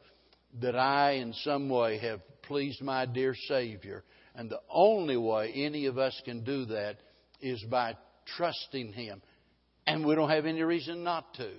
that 0.61 0.77
I 0.77 1.13
in 1.13 1.33
some 1.33 1.69
way 1.69 1.99
have 1.99 2.21
pleased 2.43 2.83
my 2.83 3.07
dear 3.07 3.35
Savior. 3.49 4.05
And 4.35 4.51
the 4.51 4.61
only 4.71 5.17
way 5.17 5.53
any 5.55 5.87
of 5.87 5.99
us 5.99 6.21
can 6.25 6.45
do 6.45 6.67
that 6.67 6.97
is 7.41 7.63
by 7.71 7.97
trusting 8.37 8.93
Him. 8.93 9.23
And 9.87 10.05
we 10.05 10.15
don't 10.15 10.31
have 10.31 10.47
any 10.47 10.63
reason 10.63 11.05
not 11.05 11.35
to. 11.35 11.51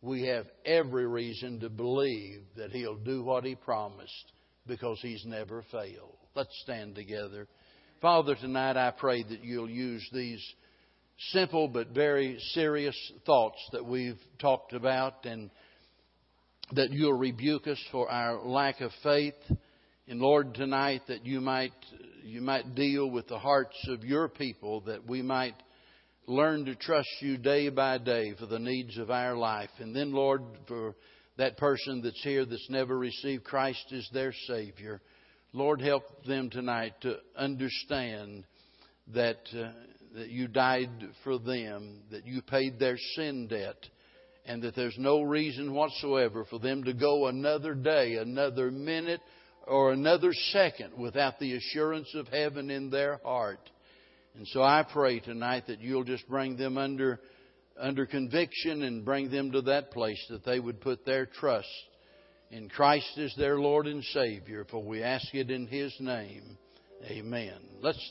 We 0.00 0.26
have 0.26 0.46
every 0.64 1.06
reason 1.06 1.60
to 1.60 1.68
believe 1.68 2.42
that 2.56 2.70
He'll 2.70 2.96
do 2.96 3.22
what 3.22 3.44
He 3.44 3.54
promised 3.54 4.32
because 4.66 4.98
He's 5.02 5.24
never 5.26 5.64
failed. 5.72 6.16
Let's 6.34 6.56
stand 6.62 6.94
together. 6.94 7.48
Father, 8.00 8.36
tonight 8.36 8.76
I 8.76 8.92
pray 8.92 9.24
that 9.24 9.42
you'll 9.42 9.68
use 9.68 10.08
these 10.12 10.40
simple 11.32 11.66
but 11.66 11.88
very 11.88 12.38
serious 12.52 12.94
thoughts 13.26 13.58
that 13.72 13.84
we've 13.84 14.20
talked 14.40 14.72
about 14.72 15.26
and 15.26 15.50
that 16.74 16.92
you'll 16.92 17.18
rebuke 17.18 17.66
us 17.66 17.82
for 17.90 18.08
our 18.08 18.40
lack 18.46 18.80
of 18.80 18.92
faith. 19.02 19.34
And 20.06 20.20
Lord, 20.20 20.54
tonight 20.54 21.02
that 21.08 21.26
you 21.26 21.40
might, 21.40 21.72
you 22.22 22.40
might 22.40 22.76
deal 22.76 23.10
with 23.10 23.26
the 23.26 23.38
hearts 23.40 23.76
of 23.88 24.04
your 24.04 24.28
people, 24.28 24.82
that 24.82 25.04
we 25.04 25.20
might 25.20 25.56
learn 26.28 26.66
to 26.66 26.76
trust 26.76 27.08
you 27.20 27.36
day 27.36 27.68
by 27.68 27.98
day 27.98 28.32
for 28.38 28.46
the 28.46 28.60
needs 28.60 28.96
of 28.96 29.10
our 29.10 29.36
life. 29.36 29.70
And 29.80 29.94
then, 29.94 30.12
Lord, 30.12 30.42
for 30.68 30.94
that 31.36 31.58
person 31.58 32.00
that's 32.04 32.22
here 32.22 32.44
that's 32.44 32.70
never 32.70 32.96
received 32.96 33.42
Christ 33.42 33.92
as 33.92 34.08
their 34.12 34.32
Savior, 34.46 35.00
Lord, 35.52 35.80
help 35.80 36.24
them 36.26 36.50
tonight 36.50 36.94
to 37.02 37.16
understand 37.36 38.44
that 39.14 39.38
uh, 39.58 39.70
that 40.14 40.30
you 40.30 40.48
died 40.48 40.90
for 41.24 41.38
them, 41.38 42.00
that 42.10 42.26
you 42.26 42.42
paid 42.42 42.78
their 42.78 42.96
sin 43.14 43.46
debt, 43.46 43.76
and 44.46 44.62
that 44.62 44.74
there's 44.74 44.96
no 44.98 45.22
reason 45.22 45.74
whatsoever 45.74 46.44
for 46.44 46.58
them 46.58 46.84
to 46.84 46.92
go 46.92 47.26
another 47.26 47.74
day, 47.74 48.16
another 48.16 48.70
minute, 48.70 49.20
or 49.66 49.92
another 49.92 50.32
second 50.52 50.96
without 50.96 51.38
the 51.38 51.54
assurance 51.54 52.08
of 52.14 52.28
heaven 52.28 52.70
in 52.70 52.90
their 52.90 53.20
heart. 53.22 53.70
And 54.36 54.46
so 54.48 54.62
I 54.62 54.84
pray 54.90 55.20
tonight 55.20 55.64
that 55.66 55.80
you'll 55.80 56.04
just 56.04 56.28
bring 56.28 56.56
them 56.56 56.78
under, 56.78 57.20
under 57.78 58.06
conviction 58.06 58.82
and 58.82 59.04
bring 59.04 59.30
them 59.30 59.52
to 59.52 59.62
that 59.62 59.90
place 59.90 60.22
that 60.30 60.44
they 60.44 60.60
would 60.60 60.80
put 60.80 61.04
their 61.04 61.26
trust 61.26 61.68
in 62.50 62.68
Christ 62.68 63.18
as 63.18 63.34
their 63.36 63.58
Lord 63.60 63.86
and 63.86 64.02
Savior. 64.04 64.64
For 64.70 64.82
we 64.82 65.02
ask 65.02 65.34
it 65.34 65.50
in 65.50 65.66
His 65.66 65.94
name. 66.00 66.58
Amen. 67.04 67.58
Let's 67.80 68.02